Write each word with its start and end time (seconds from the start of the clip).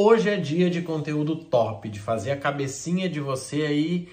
Hoje 0.00 0.30
é 0.30 0.36
dia 0.36 0.70
de 0.70 0.80
conteúdo 0.80 1.34
top, 1.34 1.88
de 1.88 1.98
fazer 1.98 2.30
a 2.30 2.36
cabecinha 2.36 3.08
de 3.08 3.18
você 3.18 3.62
aí, 3.62 4.08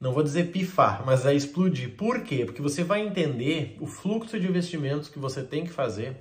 não 0.00 0.14
vou 0.14 0.22
dizer 0.22 0.50
pifar, 0.50 1.04
mas 1.04 1.26
é 1.26 1.34
explodir. 1.34 1.94
Por 1.98 2.22
quê? 2.22 2.46
Porque 2.46 2.62
você 2.62 2.82
vai 2.82 3.06
entender 3.06 3.76
o 3.78 3.86
fluxo 3.86 4.40
de 4.40 4.48
investimentos 4.48 5.06
que 5.06 5.18
você 5.18 5.42
tem 5.42 5.64
que 5.64 5.70
fazer 5.70 6.16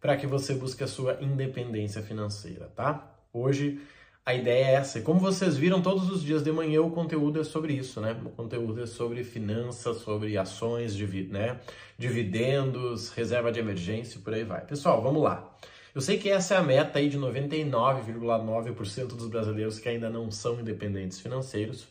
para 0.00 0.16
que 0.16 0.26
você 0.26 0.52
busque 0.52 0.82
a 0.82 0.88
sua 0.88 1.16
independência 1.20 2.02
financeira, 2.02 2.66
tá? 2.74 3.08
Hoje 3.32 3.80
a 4.26 4.34
ideia 4.34 4.64
é 4.64 4.74
essa. 4.74 4.98
E 4.98 5.02
como 5.02 5.20
vocês 5.20 5.56
viram 5.56 5.80
todos 5.80 6.10
os 6.10 6.20
dias 6.20 6.42
de 6.42 6.50
manhã, 6.50 6.82
o 6.82 6.90
conteúdo 6.90 7.40
é 7.40 7.44
sobre 7.44 7.72
isso, 7.74 8.00
né? 8.00 8.20
O 8.24 8.30
conteúdo 8.30 8.82
é 8.82 8.86
sobre 8.86 9.22
finanças, 9.22 9.98
sobre 9.98 10.36
ações, 10.36 10.98
né? 11.28 11.60
dividendos, 11.96 13.10
reserva 13.10 13.52
de 13.52 13.60
emergência 13.60 14.18
e 14.18 14.22
por 14.22 14.34
aí 14.34 14.42
vai. 14.42 14.66
Pessoal, 14.66 15.00
vamos 15.00 15.22
lá. 15.22 15.56
Eu 15.94 16.00
sei 16.00 16.18
que 16.18 16.28
essa 16.28 16.54
é 16.54 16.56
a 16.56 16.62
meta 16.62 16.98
aí 16.98 17.08
de 17.08 17.16
99,9% 17.16 19.06
dos 19.06 19.28
brasileiros 19.28 19.78
que 19.78 19.88
ainda 19.88 20.10
não 20.10 20.28
são 20.28 20.58
independentes 20.58 21.20
financeiros. 21.20 21.86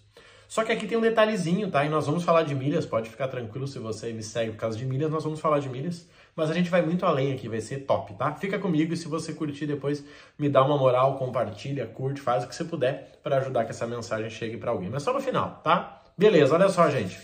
Só 0.46 0.62
que 0.66 0.74
aqui 0.74 0.86
tem 0.86 0.98
um 0.98 1.02
detalhezinho, 1.02 1.72
tá? 1.72 1.86
E 1.86 1.90
nós 1.90 2.06
vamos 2.06 2.22
falar 2.26 2.44
de 2.44 2.54
milhas, 2.54 2.86
pode 2.86 3.10
ficar 3.10 3.30
tranquilo 3.30 3.66
se 3.66 3.80
você 3.80 4.12
me 4.12 4.22
segue 4.22 4.52
por 4.52 4.58
causa 4.58 4.78
de 4.78 4.86
milhas, 4.86 5.10
nós 5.10 5.24
vamos 5.24 5.40
falar 5.40 5.60
de 5.60 5.70
milhas, 5.70 6.06
mas 6.36 6.52
a 6.52 6.54
gente 6.54 6.70
vai 6.70 6.82
muito 6.82 7.06
além 7.06 7.32
aqui, 7.32 7.48
vai 7.48 7.62
ser 7.62 7.86
top, 7.86 8.14
tá? 8.16 8.34
Fica 8.34 8.60
comigo 8.60 8.94
e 8.94 8.98
se 8.98 9.08
você 9.08 9.32
curtir 9.32 9.68
depois, 9.68 10.04
me 10.38 10.50
dá 10.50 10.62
uma 10.66 10.78
moral, 10.78 11.18
compartilha, 11.18 11.88
curte, 11.88 12.20
faz 12.20 12.44
o 12.44 12.48
que 12.48 12.56
você 12.56 12.66
puder 12.66 13.20
para 13.24 13.38
ajudar 13.38 13.64
que 13.64 13.72
essa 13.72 13.88
mensagem 13.88 14.30
chegue 14.30 14.58
para 14.58 14.72
alguém. 14.72 14.90
Mas 14.90 15.04
só 15.04 15.14
no 15.14 15.22
final, 15.22 15.62
tá? 15.64 16.04
Beleza, 16.18 16.54
olha 16.54 16.68
só, 16.68 16.90
gente. 16.90 17.18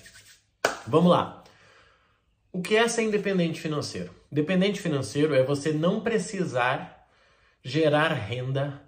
Vamos 0.88 1.12
lá. 1.12 1.39
O 2.52 2.64
que 2.64 2.76
é 2.76 2.88
ser 2.88 3.04
independente 3.04 3.62
financeiro? 3.62 4.10
Dependente 4.32 4.82
financeiro 4.82 5.36
é 5.36 5.44
você 5.44 5.72
não 5.72 6.02
precisar 6.02 7.08
gerar 7.64 8.12
renda 8.14 8.82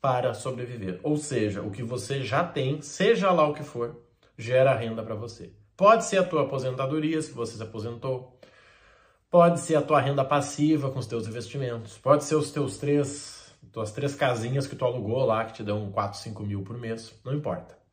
para 0.00 0.34
sobreviver. 0.34 0.98
Ou 1.04 1.16
seja, 1.16 1.62
o 1.62 1.70
que 1.70 1.84
você 1.84 2.24
já 2.24 2.42
tem, 2.42 2.82
seja 2.82 3.30
lá 3.30 3.46
o 3.48 3.54
que 3.54 3.62
for, 3.62 4.02
gera 4.36 4.74
renda 4.74 5.04
para 5.04 5.14
você. 5.14 5.52
Pode 5.76 6.04
ser 6.04 6.18
a 6.18 6.24
tua 6.24 6.42
aposentadoria, 6.42 7.22
se 7.22 7.30
você 7.30 7.56
se 7.56 7.62
aposentou. 7.62 8.40
Pode 9.30 9.60
ser 9.60 9.76
a 9.76 9.82
tua 9.82 10.00
renda 10.00 10.24
passiva 10.24 10.90
com 10.90 10.98
os 10.98 11.06
teus 11.06 11.28
investimentos. 11.28 11.96
Pode 11.98 12.24
ser 12.24 12.34
os 12.34 12.50
teus 12.50 12.76
três, 12.76 13.54
tuas 13.72 13.92
três 13.92 14.16
casinhas 14.16 14.66
que 14.66 14.74
tu 14.74 14.84
alugou 14.84 15.24
lá, 15.24 15.44
que 15.44 15.52
te 15.52 15.62
dão 15.62 15.92
4, 15.92 16.18
5 16.18 16.42
mil 16.42 16.62
por 16.62 16.76
mês. 16.76 17.14
Não 17.24 17.32
importa. 17.32 17.85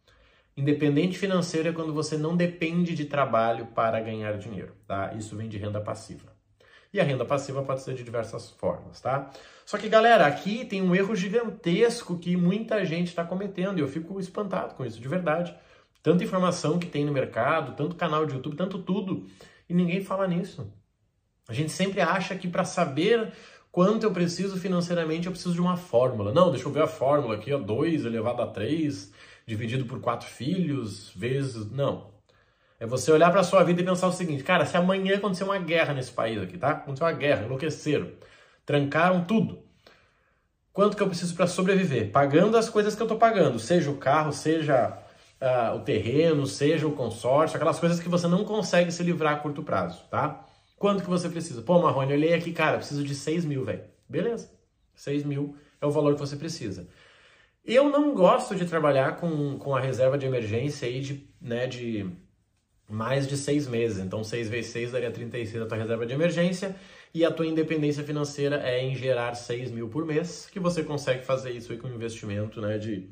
Independente 0.56 1.18
financeiro 1.18 1.70
é 1.70 1.72
quando 1.72 1.94
você 1.94 2.18
não 2.18 2.38
depende 2.38 2.94
de 2.94 3.06
trabalho 3.06 3.68
para 3.68 4.00
ganhar 4.00 4.38
dinheiro, 4.38 4.74
tá? 4.88 5.14
Isso 5.14 5.36
vem 5.36 5.50
de 5.50 5.58
renda 5.58 5.82
passiva. 5.82 6.32
E 6.94 7.00
a 7.00 7.04
renda 7.04 7.26
passiva 7.26 7.64
pode 7.64 7.82
ser 7.82 7.96
de 7.96 8.04
diversas 8.04 8.52
formas, 8.52 9.02
tá? 9.02 9.32
Só 9.66 9.80
que, 9.80 9.90
galera, 9.90 10.28
aqui 10.28 10.64
tem 10.64 10.80
um 10.80 10.94
erro 10.94 11.16
gigantesco 11.16 12.20
que 12.20 12.38
muita 12.38 12.86
gente 12.86 13.08
está 13.08 13.24
cometendo 13.24 13.80
e 13.80 13.82
eu 13.82 13.88
fico 13.88 14.20
espantado 14.20 14.76
com 14.76 14.86
isso, 14.86 15.02
de 15.02 15.08
verdade. 15.08 15.56
Tanta 16.04 16.24
informação 16.24 16.78
que 16.78 16.86
tem 16.86 17.04
no 17.04 17.12
mercado, 17.12 17.76
tanto 17.76 17.96
canal 17.96 18.26
de 18.28 18.36
YouTube, 18.36 18.56
tanto 18.56 18.78
tudo, 18.78 19.26
e 19.68 19.74
ninguém 19.74 20.04
fala 20.04 20.28
nisso. 20.28 20.72
A 21.48 21.54
gente 21.54 21.72
sempre 21.72 22.00
acha 22.00 22.36
que 22.36 22.48
para 22.48 22.64
saber 22.64 23.34
quanto 23.72 24.04
eu 24.04 24.12
preciso 24.12 24.60
financeiramente, 24.60 25.26
eu 25.26 25.32
preciso 25.32 25.56
de 25.56 25.62
uma 25.62 25.76
fórmula. 25.76 26.32
Não, 26.32 26.52
deixa 26.52 26.68
eu 26.68 26.72
ver 26.72 26.84
a 26.84 26.88
fórmula 26.88 27.36
aqui, 27.36 27.52
ó, 27.52 27.58
2 27.58 28.06
elevado 28.06 28.42
a 28.44 28.48
3, 28.48 29.12
dividido 29.46 29.86
por 29.86 30.00
quatro 30.00 30.28
filhos, 30.28 31.12
vezes... 31.16 31.70
Não, 31.72 32.14
é 32.80 32.86
você 32.86 33.12
olhar 33.12 33.32
para 33.32 33.44
sua 33.44 33.64
vida 33.64 33.82
e 33.82 33.86
pensar 33.86 34.08
o 34.08 34.12
seguinte, 34.12 34.44
cara, 34.44 34.66
se 34.66 34.76
amanhã 34.76 35.16
acontecer 35.16 35.46
uma 35.46 35.58
guerra 35.58 35.94
nesse 35.94 36.12
país 36.12 36.42
aqui, 36.42 36.58
tá? 36.58 36.72
Aconteceu 36.72 37.08
uma 37.08 37.14
guerra, 37.14 37.46
enlouqueceram, 37.46 38.12
trancaram 38.66 39.24
tudo. 39.24 39.64
Quanto 40.74 40.98
que 40.98 41.02
eu 41.02 41.08
preciso 41.08 41.34
para 41.34 41.48
sobreviver? 41.48 42.12
Pagando 42.12 42.58
as 42.58 42.70
coisas 42.70 42.94
que 42.94 43.02
eu 43.02 43.06
estou 43.06 43.18
pagando, 43.18 43.58
seja 43.58 43.90
o 43.90 43.96
carro, 43.96 44.34
seja 44.34 44.98
uh, 45.40 45.78
o 45.78 45.80
terreno, 45.80 46.46
seja 46.46 46.86
o 46.86 46.92
consórcio, 46.92 47.56
aquelas 47.56 47.80
coisas 47.80 48.02
que 48.02 48.10
você 48.10 48.28
não 48.28 48.44
consegue 48.44 48.92
se 48.92 49.02
livrar 49.02 49.36
a 49.36 49.38
curto 49.38 49.64
prazo, 49.64 50.04
tá? 50.10 50.46
Quanto 50.78 51.04
que 51.04 51.10
você 51.10 51.30
precisa? 51.30 51.62
Pô, 51.62 51.82
Marrone, 51.82 52.12
olhei 52.12 52.34
aqui, 52.34 52.52
cara, 52.52 52.78
preciso 52.78 53.04
de 53.04 53.16
6 53.16 53.46
mil, 53.46 53.64
velho. 53.64 53.84
Beleza, 54.10 54.52
6 54.96 55.24
mil 55.24 55.56
é 55.80 55.86
o 55.86 55.92
valor 55.92 56.16
que 56.16 56.20
você 56.20 56.36
precisa. 56.36 56.88
Eu 57.66 57.90
não 57.90 58.14
gosto 58.14 58.56
de 58.56 58.66
trabalhar 58.66 59.18
com, 59.18 59.58
com 59.58 59.76
a 59.76 59.80
reserva 59.80 60.18
de 60.18 60.26
emergência 60.26 60.88
aí 60.88 61.00
de, 61.00 61.30
né, 61.42 61.66
de 61.66 62.10
mais 62.90 63.28
de 63.28 63.38
seis 63.38 63.68
meses. 63.68 64.00
Então, 64.00 64.24
6 64.24 64.50
vezes 64.50 64.72
6 64.72 64.92
daria 64.92 65.12
36 65.12 65.64
a 65.64 65.66
tua 65.66 65.78
reserva 65.78 66.06
de 66.06 66.14
emergência. 66.14 66.76
E 67.14 67.24
a 67.24 67.32
tua 67.32 67.46
independência 67.46 68.04
financeira 68.04 68.58
é 68.58 68.84
em 68.84 68.96
gerar 68.96 69.36
6 69.36 69.72
mil 69.72 69.88
por 69.88 70.06
mês, 70.06 70.50
que 70.52 70.60
você 70.60 70.84
consegue 70.84 71.24
fazer 71.24 71.52
isso 71.52 71.72
aí 71.72 71.78
com 71.78 71.88
investimento, 71.88 72.60
né, 72.60 72.78
de, 72.80 73.08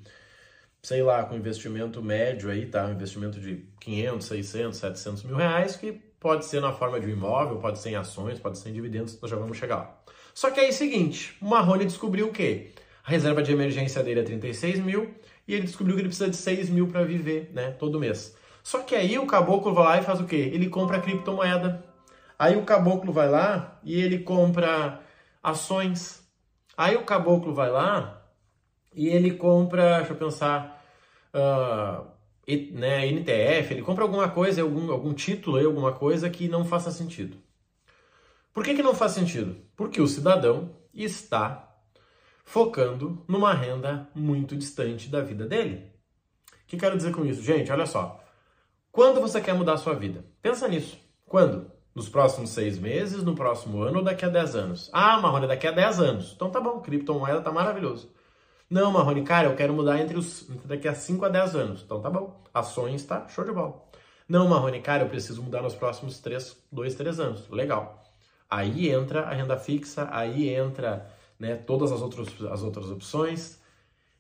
sei 0.82 1.04
lá, 1.04 1.24
com 1.24 1.36
investimento 1.36 2.02
médio 2.02 2.50
aí, 2.50 2.66
tá? 2.66 2.88
Um 2.88 2.94
investimento 2.94 3.40
de 3.40 3.64
500, 3.80 4.26
600, 4.26 4.80
700 4.80 5.24
mil 5.24 5.36
reais, 5.36 5.76
que 5.76 5.94
pode 6.20 6.46
ser 6.46 6.62
na 6.62 6.74
forma 6.74 7.00
de 7.00 7.08
um 7.08 7.10
imóvel, 7.12 7.60
pode 7.60 7.80
ser 7.80 7.92
em 7.92 7.96
ações, 7.96 8.40
pode 8.40 8.58
ser 8.58 8.70
em 8.70 8.74
dividendos, 8.74 9.20
nós 9.22 9.30
já 9.30 9.38
vamos 9.38 9.58
chegar 9.58 9.76
lá. 9.78 10.04
Só 10.34 10.50
que 10.50 10.60
é 10.60 10.70
o 10.70 10.74
seguinte, 10.74 11.38
o 11.42 11.46
Marrone 11.46 11.86
descobriu 11.86 12.28
o 12.28 12.32
quê? 12.32 12.72
A 13.04 13.10
reserva 13.10 13.42
de 13.42 13.52
emergência 13.52 14.04
dele 14.04 14.20
é 14.20 14.24
36 14.24 14.80
mil 14.80 15.14
e 15.48 15.54
ele 15.54 15.64
descobriu 15.64 15.96
que 15.96 16.02
ele 16.02 16.10
precisa 16.10 16.30
de 16.30 16.36
6 16.36 16.70
mil 16.70 16.88
para 16.88 17.04
viver, 17.04 17.52
né, 17.54 17.72
todo 17.72 18.00
mês. 18.00 18.36
Só 18.64 18.80
que 18.80 18.96
aí 18.96 19.18
o 19.18 19.26
caboclo 19.26 19.74
vai 19.74 19.84
lá 19.84 19.98
e 20.00 20.04
faz 20.04 20.20
o 20.20 20.26
quê? 20.26 20.52
Ele 20.54 20.70
compra 20.70 21.02
criptomoeda. 21.02 21.84
Aí 22.38 22.56
o 22.56 22.64
caboclo 22.64 23.12
vai 23.12 23.30
lá 23.30 23.80
e 23.84 24.00
ele 24.00 24.20
compra 24.20 25.00
ações. 25.42 26.28
Aí 26.78 26.96
o 26.96 27.04
caboclo 27.04 27.54
vai 27.54 27.70
lá 27.70 28.24
e 28.94 29.08
ele 29.08 29.32
compra, 29.32 29.98
deixa 29.98 30.14
eu 30.14 30.18
pensar, 30.18 30.84
uh, 31.34 32.06
né, 32.74 33.08
NTF, 33.08 33.74
ele 33.74 33.82
compra 33.82 34.04
alguma 34.04 34.30
coisa, 34.30 34.62
algum, 34.62 34.92
algum 34.92 35.14
título 35.14 35.58
alguma 35.66 35.94
coisa 35.94 36.30
que 36.30 36.48
não 36.48 36.66
faça 36.66 36.92
sentido. 36.92 37.38
Por 38.54 38.64
que, 38.64 38.76
que 38.76 38.84
não 38.84 38.94
faz 38.94 39.14
sentido? 39.14 39.56
Porque 39.76 40.02
o 40.02 40.08
cidadão 40.08 40.76
está 40.94 41.71
focando 42.52 43.24
numa 43.30 43.54
renda 43.54 44.10
muito 44.14 44.58
distante 44.58 45.08
da 45.08 45.22
vida 45.22 45.46
dele. 45.46 45.90
O 46.52 46.68
que 46.68 46.76
quero 46.76 46.98
dizer 46.98 47.14
com 47.14 47.26
isso? 47.26 47.42
Gente, 47.42 47.72
olha 47.72 47.86
só. 47.86 48.22
Quando 48.92 49.22
você 49.22 49.40
quer 49.40 49.54
mudar 49.54 49.76
a 49.76 49.78
sua 49.78 49.94
vida? 49.94 50.26
Pensa 50.42 50.68
nisso. 50.68 50.98
Quando? 51.26 51.72
Nos 51.96 52.10
próximos 52.10 52.50
seis 52.50 52.78
meses, 52.78 53.24
no 53.24 53.36
próximo 53.36 53.82
ano 53.82 54.00
ou 54.00 54.04
daqui 54.04 54.26
a 54.26 54.28
dez 54.28 54.54
anos? 54.54 54.90
Ah, 54.92 55.18
Marrone, 55.22 55.48
daqui 55.48 55.66
a 55.66 55.72
dez 55.72 55.98
anos. 55.98 56.34
Então 56.36 56.50
tá 56.50 56.60
bom, 56.60 56.82
criptomoeda 56.82 57.40
tá 57.40 57.54
maravilhoso. 57.54 58.12
Não, 58.70 58.92
Marrone, 58.92 59.24
cara, 59.24 59.48
eu 59.48 59.56
quero 59.56 59.74
mudar 59.74 60.02
entre 60.02 60.18
os 60.18 60.46
daqui 60.66 60.90
a 60.90 60.94
5 60.94 61.24
a 61.24 61.30
10 61.30 61.56
anos. 61.56 61.84
Então 61.84 62.02
tá 62.02 62.10
bom. 62.10 62.44
Ações 62.54 63.06
tá 63.06 63.30
show 63.30 63.46
de 63.46 63.54
bola. 63.54 63.82
Não, 64.28 64.50
Marrone, 64.50 64.82
cara, 64.82 65.04
eu 65.04 65.10
preciso 65.10 65.42
mudar 65.42 65.62
nos 65.62 65.76
próximos 65.76 66.20
3, 66.20 66.58
2, 66.70 66.96
3 66.96 67.20
anos. 67.22 67.50
Legal. 67.50 68.04
Aí 68.50 68.90
entra 68.90 69.22
a 69.22 69.34
renda 69.34 69.58
fixa, 69.58 70.10
aí 70.12 70.50
entra 70.50 71.10
né, 71.41 71.56
todas 71.56 71.91
as 71.91 72.02
outras, 72.02 72.29
as 72.52 72.62
outras 72.62 72.91
opções, 72.91 73.59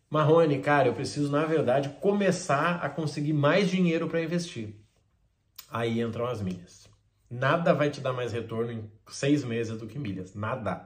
Marrone, 0.09 0.59
cara, 0.59 0.87
eu 0.89 0.93
preciso, 0.93 1.31
na 1.31 1.45
verdade, 1.45 1.87
começar 2.01 2.83
a 2.83 2.89
conseguir 2.89 3.31
mais 3.31 3.69
dinheiro 3.69 4.09
para 4.09 4.21
investir. 4.21 4.75
Aí 5.71 6.01
entram 6.01 6.25
as 6.25 6.41
milhas. 6.41 6.89
Nada 7.29 7.73
vai 7.73 7.89
te 7.89 8.01
dar 8.01 8.11
mais 8.11 8.33
retorno 8.33 8.73
em 8.73 8.91
seis 9.07 9.45
meses 9.45 9.77
do 9.77 9.87
que 9.87 9.97
milhas. 9.97 10.35
Nada. 10.35 10.85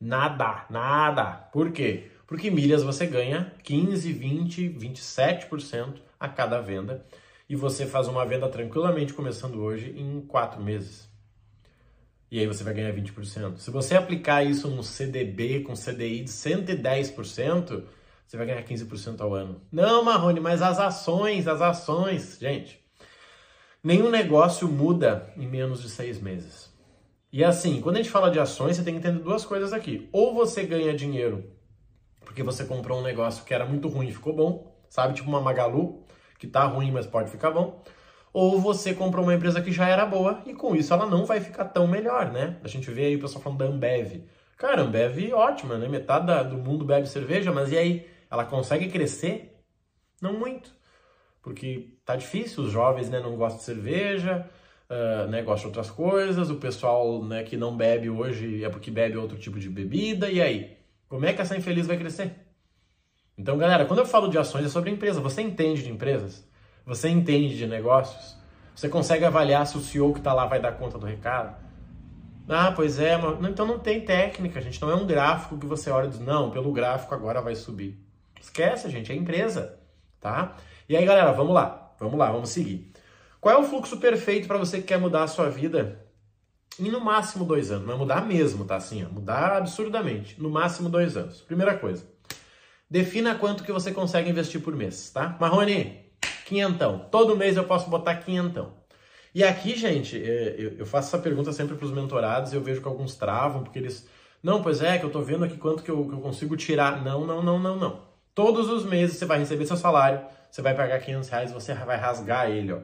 Nada, 0.00 0.64
nada. 0.70 1.32
Por 1.52 1.70
quê? 1.70 2.10
Porque 2.26 2.50
milhas 2.50 2.82
você 2.82 3.04
ganha 3.06 3.52
15, 3.62 4.10
20, 4.10 4.70
27% 4.70 6.00
a 6.18 6.28
cada 6.28 6.60
venda. 6.60 7.04
E 7.48 7.54
você 7.54 7.84
faz 7.84 8.08
uma 8.08 8.24
venda 8.24 8.48
tranquilamente 8.48 9.12
começando 9.12 9.56
hoje 9.56 9.90
em 9.94 10.22
quatro 10.22 10.62
meses. 10.62 11.11
E 12.32 12.40
aí 12.40 12.46
você 12.46 12.64
vai 12.64 12.72
ganhar 12.72 12.94
20%. 12.94 13.58
Se 13.58 13.70
você 13.70 13.94
aplicar 13.94 14.42
isso 14.42 14.66
no 14.68 14.82
CDB 14.82 15.60
com 15.60 15.74
CDI 15.74 16.24
de 16.24 16.30
110%, 16.30 17.84
você 18.26 18.36
vai 18.38 18.46
ganhar 18.46 18.62
15% 18.62 19.20
ao 19.20 19.34
ano. 19.34 19.60
Não, 19.70 20.02
Marrone, 20.02 20.40
mas 20.40 20.62
as 20.62 20.78
ações, 20.78 21.46
as 21.46 21.60
ações, 21.60 22.38
gente. 22.40 22.82
Nenhum 23.84 24.08
negócio 24.08 24.66
muda 24.66 25.30
em 25.36 25.46
menos 25.46 25.82
de 25.82 25.90
seis 25.90 26.18
meses. 26.22 26.72
E 27.30 27.44
assim, 27.44 27.82
quando 27.82 27.96
a 27.96 27.98
gente 27.98 28.10
fala 28.10 28.30
de 28.30 28.40
ações, 28.40 28.78
você 28.78 28.82
tem 28.82 28.94
que 28.94 29.00
entender 29.00 29.22
duas 29.22 29.44
coisas 29.44 29.70
aqui. 29.70 30.08
Ou 30.10 30.32
você 30.32 30.64
ganha 30.64 30.94
dinheiro 30.94 31.44
porque 32.20 32.42
você 32.42 32.64
comprou 32.64 33.00
um 33.00 33.02
negócio 33.02 33.44
que 33.44 33.52
era 33.52 33.66
muito 33.66 33.88
ruim 33.88 34.08
e 34.08 34.12
ficou 34.12 34.34
bom, 34.34 34.74
sabe? 34.88 35.12
Tipo 35.12 35.28
uma 35.28 35.42
Magalu, 35.42 36.02
que 36.38 36.46
tá 36.46 36.64
ruim, 36.64 36.90
mas 36.90 37.06
pode 37.06 37.30
ficar 37.30 37.50
bom. 37.50 37.84
Ou 38.32 38.60
você 38.60 38.94
comprou 38.94 39.24
uma 39.24 39.34
empresa 39.34 39.60
que 39.60 39.70
já 39.70 39.88
era 39.88 40.06
boa 40.06 40.42
e 40.46 40.54
com 40.54 40.74
isso 40.74 40.92
ela 40.92 41.06
não 41.06 41.26
vai 41.26 41.40
ficar 41.40 41.66
tão 41.66 41.86
melhor, 41.86 42.32
né? 42.32 42.58
A 42.64 42.68
gente 42.68 42.90
vê 42.90 43.06
aí 43.06 43.16
o 43.16 43.20
pessoal 43.20 43.42
falando 43.42 43.58
da 43.58 43.66
Ambev. 43.66 44.24
Cara, 44.56 44.82
Ambev 44.82 45.32
ótima, 45.34 45.76
né? 45.76 45.88
Metade 45.88 46.48
do 46.48 46.56
mundo 46.56 46.84
bebe 46.84 47.06
cerveja, 47.06 47.52
mas 47.52 47.70
e 47.70 47.76
aí? 47.76 48.06
Ela 48.30 48.44
consegue 48.44 48.88
crescer? 48.88 49.60
Não 50.20 50.32
muito, 50.32 50.72
porque 51.42 51.98
tá 52.04 52.14
difícil, 52.16 52.64
os 52.64 52.70
jovens 52.70 53.10
né, 53.10 53.18
não 53.20 53.36
gostam 53.36 53.58
de 53.58 53.64
cerveja, 53.64 54.48
uh, 54.88 55.28
né, 55.28 55.42
gostam 55.42 55.70
de 55.70 55.78
outras 55.78 55.90
coisas, 55.90 56.48
o 56.48 56.54
pessoal 56.54 57.24
né, 57.24 57.42
que 57.42 57.56
não 57.56 57.76
bebe 57.76 58.08
hoje 58.08 58.64
é 58.64 58.68
porque 58.70 58.90
bebe 58.90 59.18
outro 59.18 59.36
tipo 59.36 59.58
de 59.58 59.68
bebida, 59.68 60.30
e 60.30 60.40
aí? 60.40 60.76
Como 61.08 61.26
é 61.26 61.32
que 61.32 61.42
essa 61.42 61.56
infeliz 61.56 61.88
vai 61.88 61.98
crescer? 61.98 62.36
Então, 63.36 63.58
galera, 63.58 63.84
quando 63.84 63.98
eu 63.98 64.06
falo 64.06 64.28
de 64.28 64.38
ações 64.38 64.64
é 64.64 64.68
sobre 64.68 64.90
empresa. 64.90 65.20
Você 65.20 65.42
entende 65.42 65.82
de 65.82 65.90
empresas? 65.90 66.46
Você 66.84 67.08
entende 67.08 67.56
de 67.56 67.66
negócios? 67.66 68.36
Você 68.74 68.88
consegue 68.88 69.24
avaliar 69.24 69.66
se 69.66 69.76
o 69.76 69.80
CEO 69.80 70.12
que 70.12 70.18
está 70.18 70.32
lá 70.32 70.46
vai 70.46 70.60
dar 70.60 70.72
conta 70.72 70.98
do 70.98 71.06
recado? 71.06 71.54
Ah, 72.48 72.72
pois 72.72 72.98
é, 72.98 73.16
mas... 73.16 73.48
então 73.48 73.66
não 73.66 73.78
tem 73.78 74.04
técnica, 74.04 74.60
gente. 74.60 74.80
Não 74.82 74.90
é 74.90 74.94
um 74.94 75.06
gráfico 75.06 75.58
que 75.58 75.66
você 75.66 75.90
olha 75.90 76.06
e 76.06 76.10
diz, 76.10 76.18
não, 76.18 76.50
pelo 76.50 76.72
gráfico 76.72 77.14
agora 77.14 77.40
vai 77.40 77.54
subir. 77.54 77.98
Esquece, 78.40 78.90
gente, 78.90 79.12
é 79.12 79.14
empresa, 79.14 79.78
tá? 80.20 80.56
E 80.88 80.96
aí, 80.96 81.06
galera, 81.06 81.30
vamos 81.32 81.54
lá, 81.54 81.94
vamos 82.00 82.18
lá, 82.18 82.32
vamos 82.32 82.50
seguir. 82.50 82.92
Qual 83.40 83.54
é 83.54 83.58
o 83.58 83.64
fluxo 83.64 83.98
perfeito 83.98 84.48
para 84.48 84.58
você 84.58 84.78
que 84.78 84.88
quer 84.88 84.98
mudar 84.98 85.22
a 85.22 85.28
sua 85.28 85.48
vida 85.48 86.04
em 86.78 86.90
no 86.90 87.00
máximo 87.00 87.44
dois 87.44 87.70
anos? 87.70 87.86
Vai 87.86 87.96
mudar 87.96 88.26
mesmo, 88.26 88.64
tá? 88.64 88.76
Assim, 88.76 89.04
ó, 89.04 89.08
mudar 89.08 89.52
absurdamente. 89.52 90.40
No 90.40 90.50
máximo 90.50 90.88
dois 90.88 91.16
anos. 91.16 91.40
Primeira 91.42 91.78
coisa, 91.78 92.04
defina 92.90 93.36
quanto 93.36 93.62
que 93.62 93.72
você 93.72 93.92
consegue 93.92 94.30
investir 94.30 94.60
por 94.60 94.74
mês, 94.74 95.10
tá? 95.10 95.36
Marrone, 95.40 96.01
quinhentão. 96.52 97.06
Todo 97.10 97.34
mês 97.34 97.56
eu 97.56 97.64
posso 97.64 97.88
botar 97.88 98.16
quinhentão. 98.16 98.74
E 99.34 99.42
aqui, 99.42 99.74
gente, 99.74 100.22
é, 100.22 100.74
eu 100.78 100.84
faço 100.84 101.08
essa 101.08 101.18
pergunta 101.18 101.50
sempre 101.52 101.74
para 101.74 101.86
os 101.86 101.90
mentorados 101.90 102.52
e 102.52 102.56
eu 102.56 102.60
vejo 102.60 102.82
que 102.82 102.88
alguns 102.88 103.14
travam, 103.14 103.62
porque 103.62 103.78
eles. 103.78 104.06
Não, 104.42 104.62
pois 104.62 104.82
é, 104.82 104.98
que 104.98 105.04
eu 105.04 105.06
estou 105.06 105.22
vendo 105.22 105.44
aqui 105.44 105.56
quanto 105.56 105.82
que 105.82 105.90
eu, 105.90 106.06
que 106.06 106.12
eu 106.12 106.20
consigo 106.20 106.54
tirar. 106.54 107.02
Não, 107.02 107.26
não, 107.26 107.42
não, 107.42 107.58
não, 107.58 107.76
não. 107.76 108.00
Todos 108.34 108.68
os 108.68 108.84
meses 108.84 109.16
você 109.16 109.24
vai 109.24 109.38
receber 109.38 109.64
seu 109.64 109.76
salário, 109.76 110.20
você 110.50 110.60
vai 110.60 110.74
pagar 110.74 111.00
500 111.00 111.28
reais 111.30 111.52
você 111.52 111.72
vai 111.72 111.96
rasgar 111.96 112.50
ele, 112.50 112.72
ó. 112.72 112.80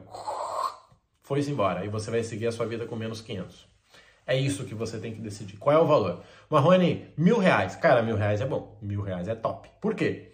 Foi-se 1.21 1.51
embora. 1.51 1.85
E 1.85 1.89
você 1.89 2.09
vai 2.09 2.23
seguir 2.23 2.47
a 2.47 2.51
sua 2.51 2.65
vida 2.65 2.87
com 2.87 2.95
menos 2.95 3.21
500. 3.21 3.67
É 4.25 4.35
isso 4.35 4.65
que 4.65 4.73
você 4.73 4.97
tem 4.99 5.13
que 5.13 5.21
decidir. 5.21 5.57
Qual 5.57 5.75
é 5.75 5.79
o 5.79 5.85
valor? 5.85 6.23
Marrone, 6.49 7.07
mil 7.15 7.37
reais. 7.37 7.75
Cara, 7.75 8.01
mil 8.01 8.15
reais 8.15 8.41
é 8.41 8.45
bom. 8.45 8.77
Mil 8.81 9.01
reais 9.01 9.27
é 9.27 9.35
top. 9.35 9.69
Por 9.79 9.93
quê? 9.93 10.31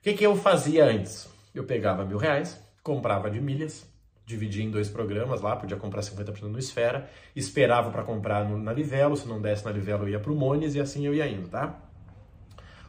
O 0.00 0.02
que, 0.02 0.14
que 0.14 0.26
eu 0.26 0.34
fazia 0.34 0.84
antes? 0.84 1.28
Eu 1.54 1.64
pegava 1.64 2.04
mil 2.04 2.18
reais, 2.18 2.60
comprava 2.82 3.30
de 3.30 3.40
milhas, 3.40 3.86
dividia 4.26 4.64
em 4.64 4.70
dois 4.70 4.88
programas 4.88 5.40
lá, 5.40 5.56
podia 5.56 5.76
comprar 5.76 6.00
50% 6.00 6.42
no 6.42 6.58
Esfera, 6.58 7.08
esperava 7.34 7.90
para 7.90 8.02
comprar 8.02 8.48
no, 8.48 8.58
na 8.58 8.72
Livelo, 8.72 9.16
se 9.16 9.26
não 9.26 9.40
desse 9.40 9.64
na 9.64 9.70
Livelo 9.70 10.04
eu 10.04 10.10
ia 10.10 10.20
para 10.20 10.32
o 10.32 10.36
Mones 10.36 10.74
e 10.74 10.80
assim 10.80 11.06
eu 11.06 11.14
ia 11.14 11.26
indo, 11.26 11.48
tá? 11.48 11.78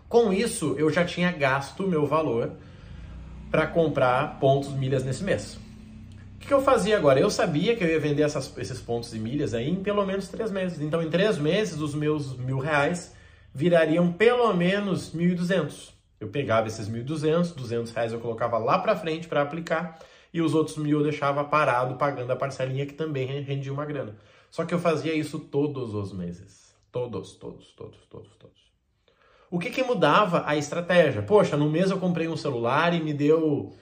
Com 0.08 0.32
isso, 0.32 0.76
eu 0.78 0.92
já 0.92 1.04
tinha 1.04 1.32
gasto 1.32 1.88
meu 1.88 2.06
valor 2.06 2.52
para 3.50 3.68
comprar 3.68 4.40
pontos 4.40 4.72
milhas 4.74 5.04
nesse 5.04 5.24
mês. 5.24 5.56
O 6.36 6.40
que, 6.40 6.48
que, 6.48 6.54
eu 6.54 6.62
fazia 6.62 6.98
agora? 6.98 7.20
Eu 7.20 7.30
sabia 7.30 7.76
que 7.76 7.84
eu 7.84 7.88
ia 7.88 8.00
vender 8.00 8.24
essas, 8.24 8.56
esses 8.58 8.82
pontos 8.82 9.14
e 9.14 9.20
milhas 9.20 9.54
aí 9.54 9.70
em 9.70 9.76
pelo 9.76 10.06
menos 10.06 10.28
três 10.28 10.52
meses. 10.52 10.82
Então, 10.82 11.02
em 11.02 11.10
três 11.10 11.38
meses, 11.38 11.80
os 11.80 11.96
meus 11.96 12.38
mil 12.38 12.60
reais 12.60 13.16
virariam 13.54 14.12
pelo 14.12 14.54
menos 14.54 15.16
1.200. 15.16 15.93
Eu 16.24 16.30
pegava 16.30 16.68
esses 16.68 16.90
1.200, 16.90 17.54
200 17.54 17.92
reais 17.92 18.14
eu 18.14 18.20
colocava 18.22 18.58
lá 18.58 18.80
para 18.80 18.96
frente 18.96 19.28
para 19.28 19.42
aplicar 19.42 20.00
e 20.34 20.42
os 20.42 20.56
outros 20.56 20.78
mil 20.78 21.00
eu 21.00 21.04
deixava 21.04 21.44
parado 21.44 21.96
pagando 21.96 22.32
a 22.32 22.36
parcelinha 22.36 22.86
que 22.86 22.94
também 22.94 23.42
rendia 23.42 23.74
uma 23.74 23.84
grana. 23.84 24.16
Só 24.50 24.64
que 24.64 24.74
eu 24.74 24.80
fazia 24.80 25.14
isso 25.14 25.38
todos 25.38 25.94
os 25.94 26.14
meses. 26.14 26.74
Todos, 26.94 27.34
todos, 27.34 27.74
todos, 27.74 27.98
todos, 28.10 28.34
todos. 28.38 28.64
O 29.52 29.60
que, 29.60 29.70
que 29.70 29.84
mudava 29.84 30.44
a 30.46 30.56
estratégia? 30.56 31.22
Poxa, 31.22 31.58
no 31.58 31.70
mês 31.70 31.92
eu 31.92 32.00
comprei 32.00 32.30
um 32.30 32.38
celular 32.38 32.94
e 32.94 33.04
me 33.04 33.14
deu. 33.14 33.74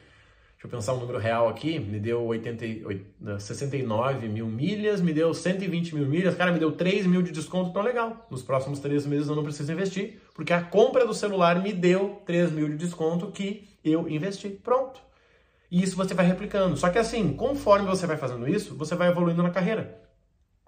Deixa 0.61 0.75
eu 0.75 0.77
pensar 0.77 0.93
um 0.93 0.99
número 0.99 1.17
real 1.17 1.49
aqui. 1.49 1.79
Me 1.79 1.99
deu 1.99 2.23
80, 2.23 3.39
69 3.39 4.27
mil 4.27 4.45
milhas, 4.45 5.01
me 5.01 5.11
deu 5.11 5.33
120 5.33 5.95
mil 5.95 6.05
milhas. 6.05 6.35
Cara, 6.35 6.51
me 6.51 6.59
deu 6.59 6.71
3 6.71 7.07
mil 7.07 7.23
de 7.23 7.31
desconto, 7.31 7.71
então 7.71 7.81
legal. 7.81 8.27
Nos 8.29 8.43
próximos 8.43 8.77
três 8.77 9.03
meses 9.07 9.27
eu 9.27 9.35
não 9.35 9.43
preciso 9.43 9.71
investir, 9.71 10.21
porque 10.35 10.53
a 10.53 10.61
compra 10.61 11.03
do 11.03 11.15
celular 11.15 11.59
me 11.59 11.73
deu 11.73 12.21
3 12.27 12.51
mil 12.51 12.69
de 12.69 12.77
desconto 12.77 13.31
que 13.31 13.67
eu 13.83 14.07
investi. 14.07 14.49
Pronto. 14.49 15.01
E 15.71 15.81
isso 15.81 15.95
você 15.95 16.13
vai 16.13 16.27
replicando. 16.27 16.77
Só 16.77 16.91
que 16.91 16.99
assim, 16.99 17.33
conforme 17.33 17.87
você 17.87 18.05
vai 18.05 18.17
fazendo 18.17 18.47
isso, 18.47 18.75
você 18.75 18.93
vai 18.93 19.09
evoluindo 19.09 19.41
na 19.41 19.49
carreira. 19.49 19.99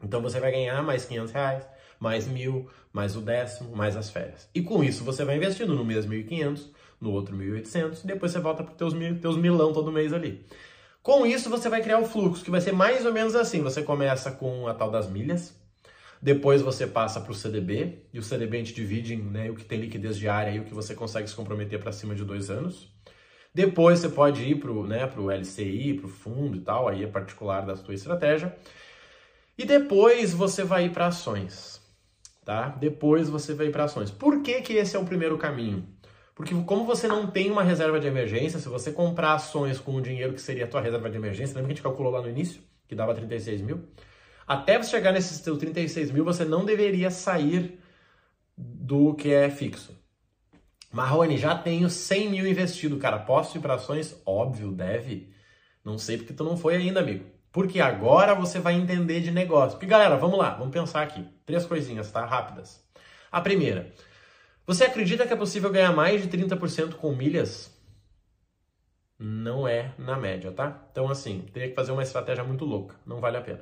Então 0.04 0.24
você 0.24 0.40
vai 0.40 0.52
ganhar 0.52 0.82
mais 0.82 1.06
500 1.06 1.32
reais, 1.32 1.68
mais 2.00 2.28
mil, 2.28 2.68
mais 2.92 3.16
o 3.16 3.22
décimo, 3.22 3.76
mais 3.76 3.96
as 3.96 4.10
férias. 4.10 4.50
E 4.56 4.62
com 4.64 4.84
isso 4.84 5.04
você 5.04 5.24
vai 5.24 5.38
investindo 5.38 5.76
no 5.76 5.86
mês 5.86 6.08
1.500, 6.08 6.72
no 7.04 7.12
outro 7.12 7.36
1.800, 7.38 8.06
depois 8.06 8.32
você 8.32 8.40
volta 8.40 8.64
para 8.64 8.72
os 8.72 8.78
teus, 8.78 8.94
mil, 8.94 9.20
teus 9.20 9.38
milão 9.38 9.74
todo 9.74 9.92
mês 9.92 10.14
ali. 10.14 10.46
Com 11.02 11.26
isso 11.26 11.50
você 11.50 11.68
vai 11.68 11.82
criar 11.82 12.00
o 12.00 12.06
fluxo, 12.06 12.44
que 12.44 12.50
vai 12.50 12.62
ser 12.62 12.72
mais 12.72 13.06
ou 13.06 13.12
menos 13.12 13.36
assim. 13.36 13.62
Você 13.62 13.84
começa 13.84 14.32
com 14.32 14.68
a 14.68 14.74
tal 14.74 14.90
das 14.90 15.10
milhas, 15.10 15.54
depois 16.22 16.62
você 16.62 16.88
passa 16.88 17.20
para 17.20 17.34
o 17.34 17.36
CDB, 17.36 18.06
e 18.14 18.20
o 18.20 18.24
CDB 18.24 18.56
a 18.56 18.60
gente 18.62 18.74
divide 18.74 19.14
em 19.14 19.22
né, 19.22 19.50
o 19.50 19.56
que 19.56 19.66
tem 19.66 19.82
liquidez 19.82 20.18
diária 20.18 20.52
e 20.52 20.60
o 20.62 20.64
que 20.64 20.74
você 20.74 20.96
consegue 20.96 21.30
se 21.30 21.36
comprometer 21.36 21.78
para 21.78 21.92
cima 21.92 22.16
de 22.16 22.24
dois 22.24 22.50
anos. 22.50 22.90
Depois 23.54 24.00
você 24.00 24.08
pode 24.08 24.42
ir 24.44 24.56
para 24.56 24.72
o 24.72 24.88
né, 24.88 25.06
pro 25.06 25.30
LCI, 25.30 25.96
para 25.96 26.06
o 26.06 26.10
fundo 26.10 26.58
e 26.58 26.62
tal, 26.62 26.88
aí 26.88 27.04
é 27.04 27.08
particular 27.08 27.66
da 27.66 27.76
sua 27.76 27.94
estratégia. 27.94 28.56
E 29.58 29.66
depois 29.66 30.34
você 30.34 30.64
vai 30.64 30.86
ir 30.86 30.92
para 30.92 31.08
ações, 31.08 31.82
tá? 32.46 32.70
Depois 32.70 33.28
você 33.28 33.54
vai 33.54 33.68
ir 33.68 33.72
para 33.72 33.84
ações. 33.84 34.10
Por 34.10 34.42
que, 34.42 34.62
que 34.62 34.74
esse 34.74 34.96
é 34.96 35.00
o 35.00 35.06
primeiro 35.06 35.38
caminho? 35.38 35.86
Porque 36.36 36.56
como 36.64 36.86
você 36.86 37.08
não 37.08 37.28
tem 37.28 37.52
uma 37.52 37.64
reserva 37.64 38.00
de 38.00 38.08
emergência, 38.08 38.60
se 38.60 38.68
você 38.68 38.92
comprar 38.92 39.34
ações 39.34 39.80
com 39.80 39.96
o 39.96 40.02
dinheiro 40.02 40.34
que 40.34 40.42
seria 40.42 40.66
a 40.66 40.68
tua 40.68 40.82
reserva 40.82 41.10
de 41.10 41.16
emergência, 41.16 41.56
lembra 41.56 41.68
que 41.68 41.74
a 41.74 41.76
gente 41.76 41.84
calculou 41.84 42.12
lá 42.12 42.22
no 42.22 42.30
início, 42.30 42.62
que 42.88 42.96
dava 42.96 43.14
36 43.14 43.62
mil? 43.62 43.88
Até 44.48 44.78
você 44.78 44.90
chegar 44.90 45.12
nesses 45.12 45.38
seus 45.38 45.58
36 45.58 46.12
mil, 46.12 46.26
você 46.26 46.44
não 46.44 46.66
deveria 46.66 47.12
sair 47.12 47.80
do 48.58 49.14
que 49.14 49.32
é 49.32 49.50
fixo. 49.50 49.98
Marrone, 50.92 51.38
já 51.38 51.56
tenho 51.56 51.90
100 51.90 52.30
mil 52.30 52.48
investido, 52.48 52.98
cara. 52.98 53.18
Posso 53.18 53.58
ir 53.58 53.62
para 53.62 53.76
ações? 53.76 54.20
Óbvio, 54.26 54.72
deve. 54.72 55.34
Não 55.84 55.98
sei 55.98 56.18
porque 56.18 56.34
tu 56.34 56.44
não 56.44 56.56
foi 56.56 56.76
ainda, 56.76 57.00
amigo. 57.00 57.26
Porque 57.52 57.80
agora 57.80 58.36
você 58.36 58.60
vai 58.60 58.74
entender 58.74 59.22
de 59.22 59.32
negócio. 59.32 59.72
Porque, 59.72 59.88
galera, 59.88 60.18
vamos 60.18 60.38
lá, 60.38 60.52
vamos 60.52 60.74
pensar 60.74 61.02
aqui. 61.02 61.26
Três 61.46 61.66
coisinhas, 61.66 62.12
tá? 62.12 62.26
Rápidas. 62.26 62.84
A 63.32 63.42
primeira, 63.42 63.92
você 64.66 64.86
acredita 64.86 65.26
que 65.26 65.34
é 65.34 65.36
possível 65.36 65.72
ganhar 65.72 65.92
mais 65.92 66.22
de 66.22 66.30
30% 66.30 66.96
com 66.96 67.16
milhas? 67.16 67.72
Não 69.20 69.68
é 69.68 69.94
na 69.98 70.18
média, 70.18 70.52
tá? 70.52 70.88
Então, 70.92 71.10
assim, 71.10 71.46
teria 71.54 71.70
que 71.70 71.76
fazer 71.76 71.92
uma 71.92 72.04
estratégia 72.04 72.44
muito 72.44 72.66
louca. 72.66 72.96
Não 73.06 73.20
vale 73.20 73.38
a 73.38 73.42
pena. 73.42 73.62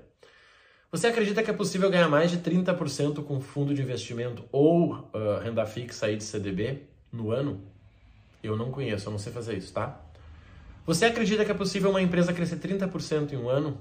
Você 0.92 1.07
acredita 1.07 1.44
que 1.44 1.50
é 1.50 1.53
possível 1.53 1.89
ganhar 1.89 2.09
mais 2.09 2.31
de 2.31 2.38
30% 2.38 3.24
com 3.24 3.39
fundo 3.39 3.74
de 3.74 3.81
investimento 3.81 4.44
ou 4.51 4.94
uh, 4.94 5.39
renda 5.42 5.65
fixa 5.65 6.07
aí 6.07 6.18
de 6.18 6.24
CDB? 6.24 6.92
no 7.12 7.31
ano? 7.31 7.62
Eu 8.42 8.56
não 8.56 8.71
conheço, 8.71 9.07
eu 9.07 9.12
não 9.12 9.19
sei 9.19 9.31
fazer 9.31 9.58
isso, 9.58 9.74
tá? 9.74 10.01
Você 10.86 11.05
acredita 11.05 11.46
que 11.46 11.51
é 11.51 11.55
possível 11.55 11.91
uma 11.91 12.01
empresa 12.01 12.34
crescer 12.34 12.58
30% 12.58 13.34
em 13.34 13.38
um 13.38 13.50
ano 13.50 13.79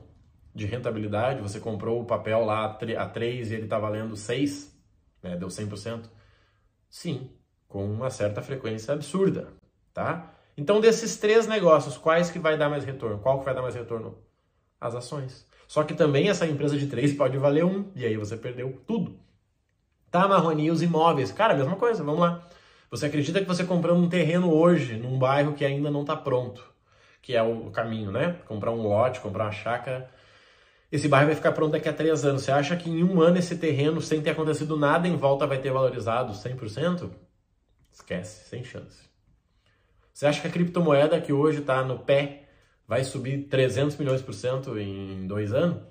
de 0.55 0.67
rentabilidade? 0.67 1.41
Você 1.41 1.61
comprou 1.61 2.01
o 2.01 2.05
papel 2.05 2.45
lá 2.45 2.67
a 2.67 3.07
3 3.07 3.51
e 3.51 3.55
ele 3.55 3.65
está 3.65 3.79
valendo 3.79 4.17
6, 4.17 4.77
né? 5.23 5.37
deu 5.37 5.49
100%? 5.49 6.03
Sim, 6.91 7.31
com 7.69 7.85
uma 7.85 8.11
certa 8.11 8.43
frequência 8.43 8.93
absurda, 8.93 9.49
tá? 9.95 10.35
Então, 10.57 10.81
desses 10.81 11.17
três 11.17 11.47
negócios, 11.47 11.97
quais 11.97 12.31
que 12.31 12.39
vai 12.39 12.59
dar 12.59 12.69
mais 12.69 12.85
retorno? 12.85 13.21
Qual 13.21 13.39
que 13.39 13.45
vai 13.45 13.55
dar 13.55 13.63
mais 13.63 13.77
retorno? 13.77 14.19
As 14.81 14.95
ações. 14.95 15.47
Só 15.69 15.85
que 15.85 15.95
também 15.95 16.29
essa 16.29 16.47
empresa 16.47 16.77
de 16.77 16.89
três 16.89 17.15
pode 17.15 17.39
valer 17.39 17.65
um, 17.65 17.91
e 17.95 18.05
aí 18.05 18.17
você 18.17 18.37
perdeu 18.37 18.83
tudo. 18.87 19.19
Tá, 20.11 20.27
Marroni, 20.27 20.69
os 20.71 20.83
imóveis? 20.83 21.31
Cara, 21.31 21.55
mesma 21.55 21.77
coisa, 21.77 22.03
vamos 22.03 22.21
lá. 22.21 22.45
Você 22.91 23.07
acredita 23.07 23.41
que 23.41 23.47
você 23.47 23.63
comprando 23.65 24.03
um 24.03 24.09
terreno 24.09 24.53
hoje, 24.53 24.97
num 24.97 25.17
bairro 25.17 25.55
que 25.55 25.65
ainda 25.65 25.93
não 25.93 26.01
está 26.01 26.17
pronto, 26.17 26.65
que 27.23 27.37
é 27.37 27.43
o 27.43 27.71
caminho, 27.71 28.11
né? 28.11 28.41
Comprar 28.47 28.73
um 28.73 28.83
lote, 28.83 29.21
comprar 29.21 29.45
uma 29.45 29.53
chácara. 29.53 30.11
Esse 30.91 31.07
bairro 31.09 31.27
vai 31.27 31.37
ficar 31.37 31.53
pronto 31.53 31.73
daqui 31.73 31.89
a 31.89 31.93
três 31.93 32.25
anos. 32.25 32.43
Você 32.43 32.51
acha 32.51 32.77
que 32.77 32.91
em 32.91 33.05
um 33.05 33.21
ano 33.21 33.39
esse 33.39 33.57
terreno, 33.57 34.01
sem 34.01 34.21
ter 34.21 34.31
acontecido 34.31 34.77
nada 34.77 35.07
em 35.07 35.17
volta, 35.17 35.47
vai 35.47 35.59
ter 35.59 35.71
valorizado 35.71 36.33
100%? 36.33 37.11
Esquece, 37.93 38.49
sem 38.49 38.65
chance. 38.65 39.09
Você 40.13 40.27
acha 40.27 40.41
que 40.41 40.49
a 40.49 40.51
criptomoeda 40.51 41.21
que 41.21 41.33
hoje 41.33 41.61
está 41.61 41.83
no 41.85 42.01
pé 42.01 42.49
vai 42.87 43.05
subir 43.05 43.45
300 43.49 43.97
milhões 43.97 44.21
por 44.21 44.35
cento 44.35 44.79
em 44.79 45.27
dois 45.27 45.53
anos? 45.53 45.83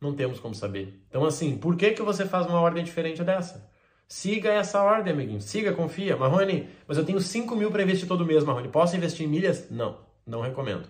Não 0.00 0.14
temos 0.14 0.38
como 0.38 0.54
saber. 0.54 1.02
Então, 1.08 1.24
assim, 1.24 1.56
por 1.56 1.76
que, 1.76 1.92
que 1.92 2.02
você 2.02 2.26
faz 2.26 2.46
uma 2.46 2.60
ordem 2.60 2.84
diferente 2.84 3.24
dessa? 3.24 3.70
Siga 4.06 4.52
essa 4.52 4.82
ordem, 4.82 5.14
amiguinho. 5.14 5.40
Siga, 5.40 5.72
confia. 5.72 6.16
Marrone, 6.16 6.68
mas 6.86 6.98
eu 6.98 7.06
tenho 7.06 7.20
5 7.20 7.56
mil 7.56 7.70
para 7.70 7.82
investir 7.82 8.06
todo 8.06 8.26
mês, 8.26 8.44
Marrone. 8.44 8.68
Posso 8.68 8.96
investir 8.96 9.26
em 9.26 9.30
milhas? 9.30 9.70
Não, 9.70 9.98
não 10.26 10.42
recomendo. 10.42 10.88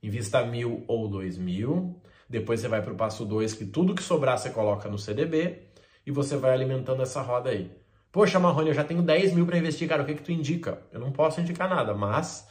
Invista 0.00 0.44
mil 0.44 0.84
ou 0.86 1.08
dois 1.08 1.36
mil. 1.36 2.00
Depois 2.34 2.58
você 2.58 2.66
vai 2.66 2.82
para 2.82 2.92
o 2.92 2.96
passo 2.96 3.24
2, 3.24 3.54
que 3.54 3.64
tudo 3.64 3.94
que 3.94 4.02
sobrar 4.02 4.36
você 4.36 4.50
coloca 4.50 4.88
no 4.88 4.98
CDB 4.98 5.60
e 6.04 6.10
você 6.10 6.36
vai 6.36 6.52
alimentando 6.52 7.00
essa 7.00 7.22
roda 7.22 7.50
aí. 7.50 7.70
Poxa, 8.10 8.40
Marrone, 8.40 8.70
eu 8.70 8.74
já 8.74 8.82
tenho 8.82 9.02
10 9.02 9.34
mil 9.34 9.46
para 9.46 9.56
investir, 9.56 9.88
cara. 9.88 10.02
O 10.02 10.04
que, 10.04 10.14
que 10.14 10.22
tu 10.22 10.32
indica? 10.32 10.82
Eu 10.92 10.98
não 10.98 11.12
posso 11.12 11.40
indicar 11.40 11.70
nada, 11.70 11.94
mas 11.94 12.48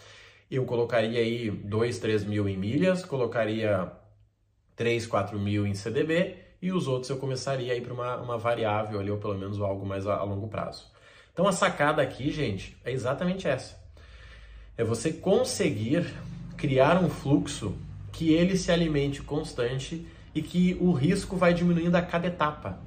eu 0.50 0.64
colocaria 0.64 1.20
aí 1.20 1.52
2, 1.52 2.00
3 2.00 2.24
mil 2.24 2.48
em 2.48 2.56
milhas, 2.56 3.04
colocaria 3.04 3.92
3, 4.78 5.06
4 5.06 5.38
mil 5.38 5.68
em 5.68 5.74
CDB 5.74 6.38
e 6.62 6.72
os 6.72 6.88
outros 6.88 7.10
eu 7.10 7.18
começaria 7.18 7.74
a 7.74 7.76
ir 7.76 7.82
para 7.82 7.94
uma, 7.94 8.16
uma 8.22 8.38
variável 8.38 9.02
ali, 9.02 9.12
ou 9.12 9.18
pelo 9.18 9.38
menos 9.38 9.60
algo 9.60 9.86
mais 9.86 10.08
a, 10.08 10.16
a 10.16 10.24
longo 10.24 10.48
prazo. 10.48 10.90
Então 11.34 11.46
a 11.46 11.52
sacada 11.52 12.02
aqui, 12.02 12.32
gente, 12.32 12.78
é 12.86 12.92
exatamente 12.94 13.50
essa. 13.50 13.78
É 14.78 14.84
você 14.86 15.12
conseguir 15.12 16.06
criar 16.56 17.04
um 17.04 17.10
fluxo 17.10 17.76
que 18.14 18.32
ele 18.32 18.56
se 18.56 18.72
alimente 18.72 19.22
constante 19.22 20.08
e 20.34 20.42
que 20.42 20.78
o 20.80 20.94
risco 20.94 21.36
vai 21.36 21.54
diminuindo 21.54 21.96
a 21.96 22.02
cada 22.02 22.28
etapa. 22.28 22.80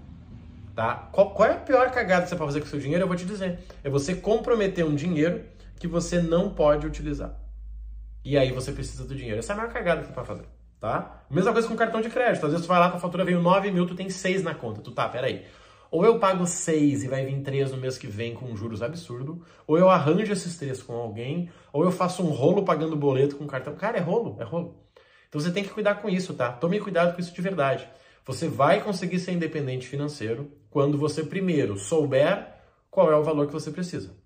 Tá? 0.74 1.08
Qual, 1.12 1.30
qual 1.32 1.48
é 1.48 1.52
a 1.52 1.56
pior 1.56 1.90
cagada 1.90 2.22
que 2.22 2.30
você 2.30 2.36
pode 2.36 2.48
fazer 2.48 2.60
com 2.60 2.66
o 2.66 2.70
seu 2.70 2.80
dinheiro? 2.80 3.04
Eu 3.04 3.08
vou 3.08 3.16
te 3.16 3.24
dizer. 3.24 3.58
É 3.82 3.90
você 3.90 4.14
comprometer 4.14 4.84
um 4.84 4.94
dinheiro 4.94 5.44
que 5.78 5.88
você 5.88 6.22
não 6.22 6.50
pode 6.50 6.86
utilizar. 6.86 7.38
E 8.24 8.38
aí 8.38 8.52
você 8.52 8.72
precisa 8.72 9.04
do 9.04 9.14
dinheiro. 9.14 9.38
Essa 9.38 9.52
é 9.52 9.54
a 9.54 9.56
maior 9.56 9.72
cagada 9.72 10.00
que 10.00 10.06
você 10.06 10.12
pode 10.12 10.26
fazer. 10.26 10.44
Tá? 10.78 11.24
Mesma 11.30 11.52
coisa 11.52 11.66
com 11.66 11.74
cartão 11.74 12.00
de 12.00 12.08
crédito. 12.08 12.44
Às 12.44 12.52
vezes 12.52 12.66
tu 12.66 12.68
vai 12.68 12.78
lá, 12.78 12.90
tua 12.90 13.00
fatura 13.00 13.24
veio 13.24 13.40
9 13.40 13.70
mil, 13.70 13.86
tu 13.86 13.94
tem 13.94 14.08
6 14.08 14.42
na 14.42 14.54
conta. 14.54 14.80
Tu 14.80 14.92
tá, 14.92 15.08
peraí. 15.08 15.44
Ou 15.90 16.04
eu 16.04 16.18
pago 16.18 16.46
6 16.46 17.04
e 17.04 17.08
vai 17.08 17.24
vir 17.24 17.40
3 17.42 17.72
no 17.72 17.78
mês 17.78 17.96
que 17.96 18.06
vem 18.06 18.34
com 18.34 18.54
juros 18.54 18.82
absurdo, 18.82 19.42
ou 19.66 19.78
eu 19.78 19.88
arranjo 19.88 20.32
esses 20.32 20.56
3 20.58 20.82
com 20.82 20.94
alguém, 20.94 21.48
ou 21.72 21.84
eu 21.84 21.92
faço 21.92 22.22
um 22.22 22.30
rolo 22.30 22.64
pagando 22.64 22.96
boleto 22.96 23.36
com 23.36 23.46
cartão. 23.46 23.74
Cara, 23.76 23.96
é 23.96 24.00
rolo, 24.00 24.36
é 24.40 24.44
rolo. 24.44 24.85
Então 25.36 25.44
você 25.44 25.52
tem 25.52 25.62
que 25.62 25.68
cuidar 25.68 25.96
com 25.96 26.08
isso, 26.08 26.32
tá? 26.32 26.50
Tome 26.50 26.80
cuidado 26.80 27.14
com 27.14 27.20
isso 27.20 27.34
de 27.34 27.42
verdade. 27.42 27.86
Você 28.24 28.48
vai 28.48 28.80
conseguir 28.80 29.18
ser 29.18 29.32
independente 29.32 29.86
financeiro 29.86 30.50
quando 30.70 30.96
você, 30.96 31.22
primeiro, 31.22 31.76
souber 31.76 32.54
qual 32.90 33.12
é 33.12 33.16
o 33.16 33.22
valor 33.22 33.46
que 33.46 33.52
você 33.52 33.70
precisa. 33.70 34.16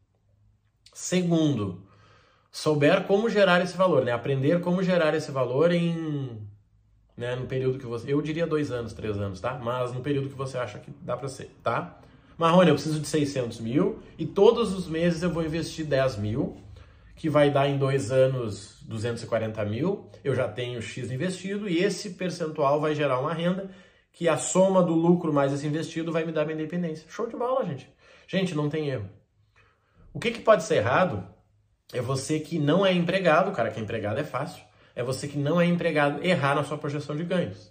Segundo, 0.95 1.83
souber 2.53 3.09
como 3.09 3.29
gerar 3.29 3.61
esse 3.61 3.77
valor, 3.77 4.05
né? 4.05 4.13
Aprender 4.13 4.61
como 4.61 4.85
gerar 4.85 5.13
esse 5.13 5.33
valor 5.33 5.73
em. 5.73 6.49
Né, 7.17 7.35
no 7.35 7.47
período 7.47 7.77
que 7.77 7.87
você. 7.87 8.13
Eu 8.13 8.23
diria 8.23 8.47
dois 8.47 8.71
anos, 8.71 8.93
três 8.93 9.19
anos, 9.19 9.41
tá? 9.41 9.55
Mas 9.55 9.93
no 9.93 10.03
período 10.03 10.29
que 10.29 10.37
você 10.37 10.59
acha 10.59 10.79
que 10.79 10.93
dá 11.03 11.17
para 11.17 11.29
ser, 11.29 11.51
tá? 11.61 11.99
Marrone, 12.39 12.69
eu 12.69 12.75
preciso 12.77 13.01
de 13.01 13.09
600 13.09 13.59
mil 13.59 13.99
e 14.17 14.25
todos 14.25 14.73
os 14.73 14.87
meses 14.87 15.25
eu 15.25 15.31
vou 15.31 15.45
investir 15.45 15.85
10 15.85 16.19
mil, 16.19 16.57
que 17.21 17.29
vai 17.29 17.51
dar 17.51 17.69
em 17.69 17.77
dois 17.77 18.11
anos 18.11 18.79
240 18.85 19.63
mil. 19.67 20.09
Eu 20.25 20.35
já 20.35 20.49
tenho 20.49 20.81
X 20.81 21.11
investido 21.11 21.69
e 21.69 21.77
esse 21.77 22.15
percentual 22.15 22.81
vai 22.81 22.95
gerar 22.95 23.21
uma 23.21 23.35
renda 23.35 23.71
que 24.11 24.27
a 24.27 24.39
soma 24.39 24.83
do 24.83 24.95
lucro 24.95 25.31
mais 25.31 25.53
esse 25.53 25.67
investido 25.67 26.11
vai 26.11 26.25
me 26.25 26.33
dar 26.33 26.47
minha 26.47 26.55
independência. 26.55 27.05
Show 27.11 27.27
de 27.27 27.37
bola, 27.37 27.63
gente. 27.67 27.87
Gente, 28.27 28.55
não 28.55 28.71
tem 28.71 28.89
erro. 28.89 29.07
O 30.15 30.19
que, 30.19 30.31
que 30.31 30.41
pode 30.41 30.63
ser 30.63 30.77
errado 30.77 31.23
é 31.93 32.01
você 32.01 32.41
que 32.41 32.59
não 32.59 32.87
é 32.87 32.95
empregado, 32.95 33.53
cara, 33.53 33.71
que 33.71 33.79
é 33.79 33.83
empregado 33.83 34.19
é 34.19 34.25
fácil, 34.25 34.65
é 34.97 35.03
você 35.03 35.29
que 35.29 35.37
não 35.37 35.61
é 35.61 35.67
empregado 35.67 36.25
errar 36.25 36.55
na 36.55 36.65
sua 36.65 36.79
projeção 36.79 37.15
de 37.15 37.25
ganhos. 37.25 37.71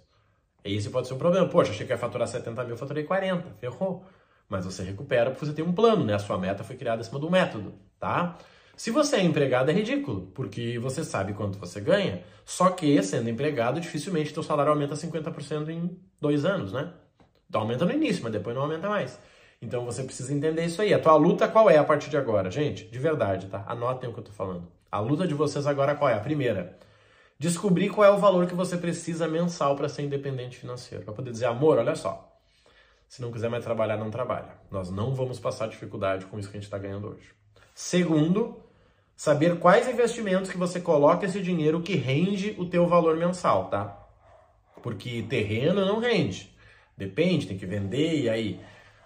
Esse 0.64 0.90
pode 0.90 1.08
ser 1.08 1.14
um 1.14 1.18
problema. 1.18 1.48
Poxa, 1.48 1.72
achei 1.72 1.84
que 1.84 1.92
ia 1.92 1.98
faturar 1.98 2.28
70 2.28 2.62
mil, 2.62 2.76
faturei 2.76 3.02
40, 3.02 3.50
ferrou. 3.58 4.04
Mas 4.48 4.64
você 4.64 4.84
recupera 4.84 5.32
porque 5.32 5.44
você 5.44 5.52
tem 5.52 5.64
um 5.64 5.72
plano, 5.72 6.04
né? 6.04 6.14
A 6.14 6.20
sua 6.20 6.38
meta 6.38 6.62
foi 6.62 6.76
criada 6.76 7.00
em 7.00 7.04
cima 7.04 7.18
do 7.18 7.28
método, 7.28 7.74
tá? 7.98 8.38
Se 8.80 8.90
você 8.90 9.16
é 9.16 9.22
empregado 9.22 9.70
é 9.70 9.74
ridículo, 9.74 10.32
porque 10.34 10.78
você 10.78 11.04
sabe 11.04 11.34
quanto 11.34 11.58
você 11.58 11.82
ganha, 11.82 12.24
só 12.46 12.70
que 12.70 13.02
sendo 13.02 13.28
empregado, 13.28 13.78
dificilmente 13.78 14.32
teu 14.32 14.42
salário 14.42 14.72
aumenta 14.72 14.94
50% 14.94 15.68
em 15.68 16.00
dois 16.18 16.46
anos, 16.46 16.72
né? 16.72 16.90
Então 17.46 17.60
aumenta 17.60 17.84
no 17.84 17.92
início, 17.92 18.22
mas 18.22 18.32
depois 18.32 18.56
não 18.56 18.62
aumenta 18.62 18.88
mais. 18.88 19.18
Então 19.60 19.84
você 19.84 20.02
precisa 20.02 20.32
entender 20.32 20.64
isso 20.64 20.80
aí. 20.80 20.94
A 20.94 20.98
tua 20.98 21.14
luta 21.14 21.46
qual 21.46 21.68
é 21.68 21.76
a 21.76 21.84
partir 21.84 22.08
de 22.08 22.16
agora? 22.16 22.50
Gente, 22.50 22.86
de 22.86 22.98
verdade, 22.98 23.48
tá? 23.48 23.62
Anotem 23.68 24.08
o 24.08 24.14
que 24.14 24.20
eu 24.20 24.24
tô 24.24 24.32
falando. 24.32 24.66
A 24.90 24.98
luta 24.98 25.28
de 25.28 25.34
vocês 25.34 25.66
agora 25.66 25.94
qual 25.94 26.08
é? 26.08 26.14
A 26.14 26.20
primeira, 26.20 26.78
descobrir 27.38 27.90
qual 27.90 28.06
é 28.06 28.10
o 28.10 28.16
valor 28.16 28.46
que 28.46 28.54
você 28.54 28.78
precisa 28.78 29.28
mensal 29.28 29.76
para 29.76 29.90
ser 29.90 30.04
independente 30.04 30.56
financeiro. 30.56 31.04
Para 31.04 31.12
poder 31.12 31.32
dizer, 31.32 31.44
amor, 31.44 31.76
olha 31.76 31.94
só, 31.94 32.34
se 33.06 33.20
não 33.20 33.30
quiser 33.30 33.50
mais 33.50 33.62
trabalhar, 33.62 33.98
não 33.98 34.10
trabalha. 34.10 34.54
Nós 34.70 34.90
não 34.90 35.14
vamos 35.14 35.38
passar 35.38 35.68
dificuldade 35.68 36.24
com 36.24 36.38
isso 36.38 36.48
que 36.48 36.56
a 36.56 36.58
gente 36.58 36.66
está 36.66 36.78
ganhando 36.78 37.08
hoje. 37.08 37.28
Segundo, 37.74 38.69
saber 39.20 39.58
quais 39.58 39.86
investimentos 39.86 40.50
que 40.50 40.56
você 40.56 40.80
coloca 40.80 41.26
esse 41.26 41.42
dinheiro 41.42 41.82
que 41.82 41.94
rende 41.94 42.56
o 42.56 42.64
teu 42.64 42.86
valor 42.86 43.18
mensal, 43.18 43.66
tá? 43.68 44.08
Porque 44.82 45.22
terreno 45.28 45.84
não 45.84 45.98
rende. 45.98 46.50
Depende, 46.96 47.46
tem 47.46 47.58
que 47.58 47.66
vender 47.66 48.18
e 48.18 48.30
aí 48.30 48.58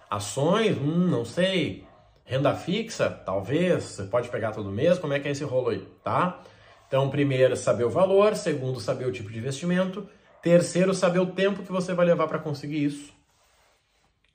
Ações? 0.09 0.77
Hum, 0.77 1.09
não 1.09 1.25
sei. 1.25 1.85
Renda 2.23 2.55
fixa? 2.55 3.09
Talvez. 3.09 3.83
Você 3.83 4.03
pode 4.05 4.29
pegar 4.29 4.53
todo 4.53 4.71
mês. 4.71 4.97
Como 4.97 5.11
é 5.11 5.19
que 5.19 5.27
é 5.27 5.31
esse 5.31 5.43
rolo 5.43 5.71
aí, 5.71 5.85
tá? 6.01 6.41
Então, 6.87 7.09
primeiro, 7.09 7.57
saber 7.57 7.83
o 7.83 7.89
valor. 7.89 8.37
Segundo, 8.37 8.79
saber 8.79 9.07
o 9.07 9.11
tipo 9.11 9.29
de 9.29 9.39
investimento. 9.39 10.07
Terceiro, 10.41 10.93
saber 10.93 11.19
o 11.19 11.25
tempo 11.25 11.61
que 11.61 11.73
você 11.73 11.93
vai 11.93 12.05
levar 12.05 12.29
para 12.29 12.39
conseguir 12.39 12.85
isso. 12.85 13.13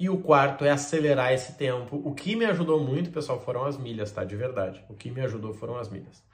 E 0.01 0.09
o 0.09 0.17
quarto 0.17 0.65
é 0.65 0.71
acelerar 0.71 1.31
esse 1.31 1.53
tempo. 1.59 2.01
O 2.03 2.15
que 2.15 2.35
me 2.35 2.47
ajudou 2.47 2.83
muito, 2.83 3.11
pessoal, 3.11 3.39
foram 3.39 3.67
as 3.67 3.77
milhas, 3.77 4.11
tá? 4.11 4.25
De 4.25 4.35
verdade. 4.35 4.83
O 4.89 4.95
que 4.95 5.11
me 5.11 5.21
ajudou 5.21 5.53
foram 5.53 5.77
as 5.77 5.91
milhas. 5.91 6.25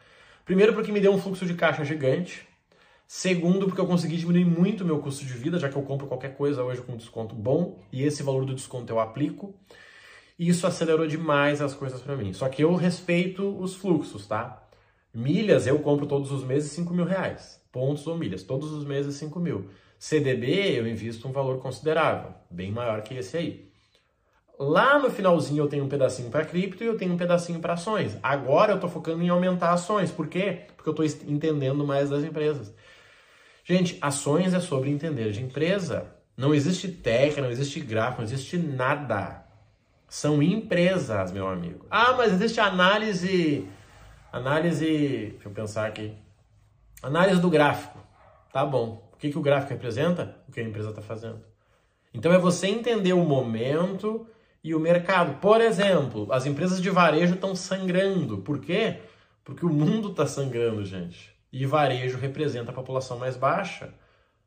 Primeiro, 0.44 0.72
porque 0.72 0.92
me 0.92 1.00
deu 1.00 1.12
um 1.12 1.18
fluxo 1.18 1.44
de 1.44 1.54
caixa 1.54 1.84
gigante. 1.84 2.46
Segundo, 3.08 3.66
porque 3.66 3.80
eu 3.80 3.86
consegui 3.88 4.18
diminuir 4.18 4.44
muito 4.44 4.82
o 4.82 4.86
meu 4.86 5.00
custo 5.00 5.24
de 5.24 5.32
vida, 5.32 5.58
já 5.58 5.68
que 5.68 5.74
eu 5.74 5.82
compro 5.82 6.06
qualquer 6.06 6.36
coisa 6.36 6.62
hoje 6.62 6.80
com 6.80 6.96
desconto 6.96 7.34
bom 7.34 7.80
e 7.92 8.04
esse 8.04 8.22
valor 8.22 8.44
do 8.44 8.54
desconto 8.54 8.92
eu 8.92 9.00
aplico. 9.00 9.52
E 10.38 10.48
isso 10.48 10.64
acelerou 10.64 11.08
demais 11.08 11.60
as 11.60 11.74
coisas 11.74 12.00
para 12.00 12.14
mim. 12.14 12.32
Só 12.32 12.48
que 12.48 12.62
eu 12.62 12.72
respeito 12.76 13.48
os 13.60 13.74
fluxos, 13.74 14.28
tá? 14.28 14.62
Milhas 15.12 15.66
eu 15.66 15.80
compro 15.80 16.06
todos 16.06 16.30
os 16.30 16.44
meses 16.44 16.70
5 16.70 16.94
mil 16.94 17.04
reais. 17.04 17.60
Pontos 17.72 18.06
ou 18.06 18.16
milhas, 18.16 18.44
todos 18.44 18.70
os 18.70 18.84
meses 18.84 19.16
5 19.16 19.40
mil. 19.40 19.70
CDB 19.98 20.78
eu 20.78 20.86
invisto 20.86 21.26
um 21.26 21.32
valor 21.32 21.58
considerável, 21.58 22.34
bem 22.50 22.70
maior 22.70 23.02
que 23.02 23.14
esse 23.14 23.36
aí. 23.36 23.66
Lá 24.58 24.98
no 24.98 25.10
finalzinho 25.10 25.64
eu 25.64 25.68
tenho 25.68 25.84
um 25.84 25.88
pedacinho 25.88 26.30
para 26.30 26.44
cripto 26.44 26.82
e 26.82 26.86
eu 26.86 26.96
tenho 26.96 27.12
um 27.12 27.16
pedacinho 27.16 27.60
para 27.60 27.74
ações. 27.74 28.16
Agora 28.22 28.72
eu 28.72 28.76
estou 28.76 28.88
focando 28.88 29.22
em 29.22 29.28
aumentar 29.28 29.72
ações. 29.72 30.10
Por 30.10 30.28
quê? 30.28 30.62
Porque 30.74 30.88
eu 30.88 31.04
estou 31.04 31.28
entendendo 31.30 31.86
mais 31.86 32.08
das 32.08 32.24
empresas. 32.24 32.72
Gente, 33.64 33.98
ações 34.00 34.54
é 34.54 34.60
sobre 34.60 34.90
entender 34.90 35.30
de 35.32 35.42
empresa. 35.42 36.06
Não 36.36 36.54
existe 36.54 36.88
técnica, 36.88 37.42
não 37.42 37.50
existe 37.50 37.80
gráfico, 37.80 38.22
não 38.22 38.28
existe 38.28 38.56
nada. 38.56 39.44
São 40.08 40.42
empresas, 40.42 41.32
meu 41.32 41.48
amigo. 41.48 41.84
Ah, 41.90 42.12
mas 42.12 42.32
existe 42.32 42.60
análise. 42.60 43.68
Análise. 44.32 45.30
Deixa 45.32 45.48
eu 45.48 45.52
pensar 45.52 45.86
aqui. 45.86 46.14
Análise 47.02 47.40
do 47.40 47.50
gráfico. 47.50 47.98
Tá 48.52 48.64
bom. 48.64 49.05
O 49.16 49.18
que, 49.18 49.30
que 49.30 49.38
o 49.38 49.42
gráfico 49.42 49.72
representa? 49.72 50.36
O 50.46 50.52
que 50.52 50.60
a 50.60 50.62
empresa 50.62 50.90
está 50.90 51.00
fazendo. 51.00 51.40
Então 52.12 52.32
é 52.32 52.38
você 52.38 52.66
entender 52.66 53.14
o 53.14 53.24
momento 53.24 54.26
e 54.62 54.74
o 54.74 54.80
mercado. 54.80 55.40
Por 55.40 55.60
exemplo, 55.60 56.30
as 56.30 56.44
empresas 56.44 56.82
de 56.82 56.90
varejo 56.90 57.34
estão 57.34 57.54
sangrando. 57.56 58.38
Por 58.38 58.58
quê? 58.58 59.00
Porque 59.42 59.64
o 59.64 59.70
mundo 59.70 60.10
está 60.10 60.26
sangrando, 60.26 60.84
gente. 60.84 61.34
E 61.50 61.64
varejo 61.64 62.18
representa 62.18 62.70
a 62.70 62.74
população 62.74 63.18
mais 63.18 63.36
baixa. 63.36 63.94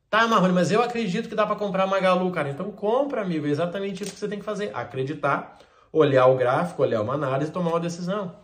Tá, 0.07 0.27
Marrone, 0.27 0.53
mas 0.53 0.71
eu 0.71 0.83
acredito 0.83 1.29
que 1.29 1.35
dá 1.35 1.45
para 1.45 1.55
comprar 1.55 1.87
Magalu, 1.87 2.31
cara. 2.31 2.49
Então 2.49 2.71
compra, 2.71 3.21
amigo. 3.21 3.47
É 3.47 3.49
exatamente 3.49 4.03
isso 4.03 4.13
que 4.13 4.19
você 4.19 4.27
tem 4.27 4.39
que 4.39 4.45
fazer. 4.45 4.71
Acreditar, 4.73 5.57
olhar 5.91 6.27
o 6.27 6.35
gráfico, 6.35 6.83
olhar 6.83 7.01
uma 7.01 7.15
análise 7.15 7.49
e 7.49 7.53
tomar 7.53 7.71
uma 7.71 7.79
decisão. 7.79 8.35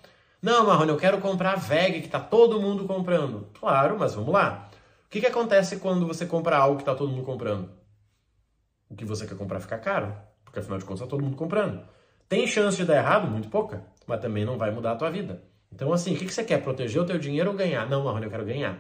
Não, 0.41 0.65
Marrone, 0.65 0.91
eu 0.91 0.98
quero 0.98 1.20
comprar 1.20 1.53
a 1.53 1.55
VEG, 1.55 2.01
que 2.01 2.05
está 2.05 2.20
todo 2.20 2.62
mundo 2.62 2.86
comprando. 2.86 3.48
Claro, 3.60 3.98
mas 4.00 4.13
vamos 4.13 4.34
lá. 4.34 4.70
Que, 5.15 5.22
que 5.22 5.27
acontece 5.27 5.77
quando 5.77 6.05
você 6.05 6.25
compra 6.25 6.57
algo 6.57 6.75
que 6.75 6.81
está 6.81 6.93
todo 6.93 7.10
mundo 7.10 7.24
comprando? 7.24 7.69
O 8.89 8.95
que 8.98 9.05
você 9.05 9.25
quer 9.25 9.38
comprar 9.38 9.62
fica 9.62 9.77
caro, 9.77 10.13
porque 10.43 10.60
afinal 10.60 10.77
de 10.77 10.84
contas 10.84 11.00
está 11.00 11.10
todo 11.10 11.24
mundo 11.24 11.38
comprando. 11.38 11.88
Tem 12.27 12.45
chance 12.45 12.75
de 12.75 12.84
dar 12.84 12.98
errado? 12.98 13.25
Muito 13.25 13.48
pouca, 13.48 13.81
mas 14.05 14.19
também 14.19 14.43
não 14.43 14.57
vai 14.57 14.72
mudar 14.72 14.91
a 14.91 14.95
tua 14.98 15.10
vida. 15.10 15.41
Então, 15.72 15.93
assim, 15.93 16.13
o 16.13 16.17
que 16.17 16.27
você 16.27 16.43
quer? 16.43 16.62
Proteger 16.62 17.01
o 17.01 17.05
teu 17.05 17.17
dinheiro 17.17 17.51
ou 17.51 17.55
ganhar? 17.55 17.89
Não, 17.89 18.03
Marrone, 18.03 18.25
eu 18.25 18.29
quero 18.29 18.43
ganhar. 18.43 18.77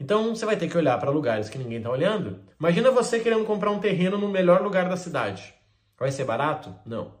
Então, 0.00 0.34
você 0.34 0.44
vai 0.44 0.56
ter 0.56 0.68
que 0.68 0.76
olhar 0.76 0.98
para 0.98 1.08
lugares 1.08 1.48
que 1.48 1.56
ninguém 1.56 1.78
está 1.78 1.88
olhando. 1.88 2.40
Imagina 2.58 2.90
você 2.90 3.20
querendo 3.20 3.44
comprar 3.44 3.70
um 3.70 3.78
terreno 3.78 4.18
no 4.18 4.28
melhor 4.28 4.62
lugar 4.62 4.88
da 4.88 4.96
cidade. 4.96 5.54
Vai 5.96 6.10
ser 6.10 6.24
barato? 6.24 6.74
Não. 6.84 7.14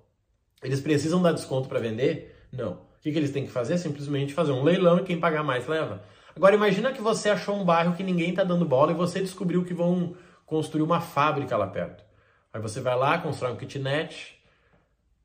Eles 0.60 0.80
precisam 0.80 1.22
dar 1.22 1.30
desconto 1.30 1.68
para 1.68 1.78
vender? 1.78 2.48
Não. 2.50 2.72
O 2.72 3.00
que, 3.00 3.12
que 3.12 3.16
eles 3.16 3.30
têm 3.30 3.44
que 3.44 3.52
fazer? 3.52 3.78
Simplesmente 3.78 4.34
fazer 4.34 4.50
um 4.50 4.64
leilão 4.64 4.98
e 4.98 5.04
quem 5.04 5.20
pagar 5.20 5.44
mais 5.44 5.68
leva. 5.68 6.02
Agora, 6.40 6.54
imagina 6.54 6.90
que 6.90 7.02
você 7.02 7.28
achou 7.28 7.54
um 7.54 7.66
bairro 7.66 7.94
que 7.94 8.02
ninguém 8.02 8.30
está 8.30 8.42
dando 8.42 8.64
bola 8.64 8.92
e 8.92 8.94
você 8.94 9.20
descobriu 9.20 9.62
que 9.62 9.74
vão 9.74 10.16
construir 10.46 10.80
uma 10.80 10.98
fábrica 10.98 11.54
lá 11.54 11.66
perto. 11.66 12.02
Aí 12.50 12.58
você 12.62 12.80
vai 12.80 12.96
lá, 12.96 13.18
constrói 13.18 13.52
um 13.52 13.56
kitnet, 13.56 14.40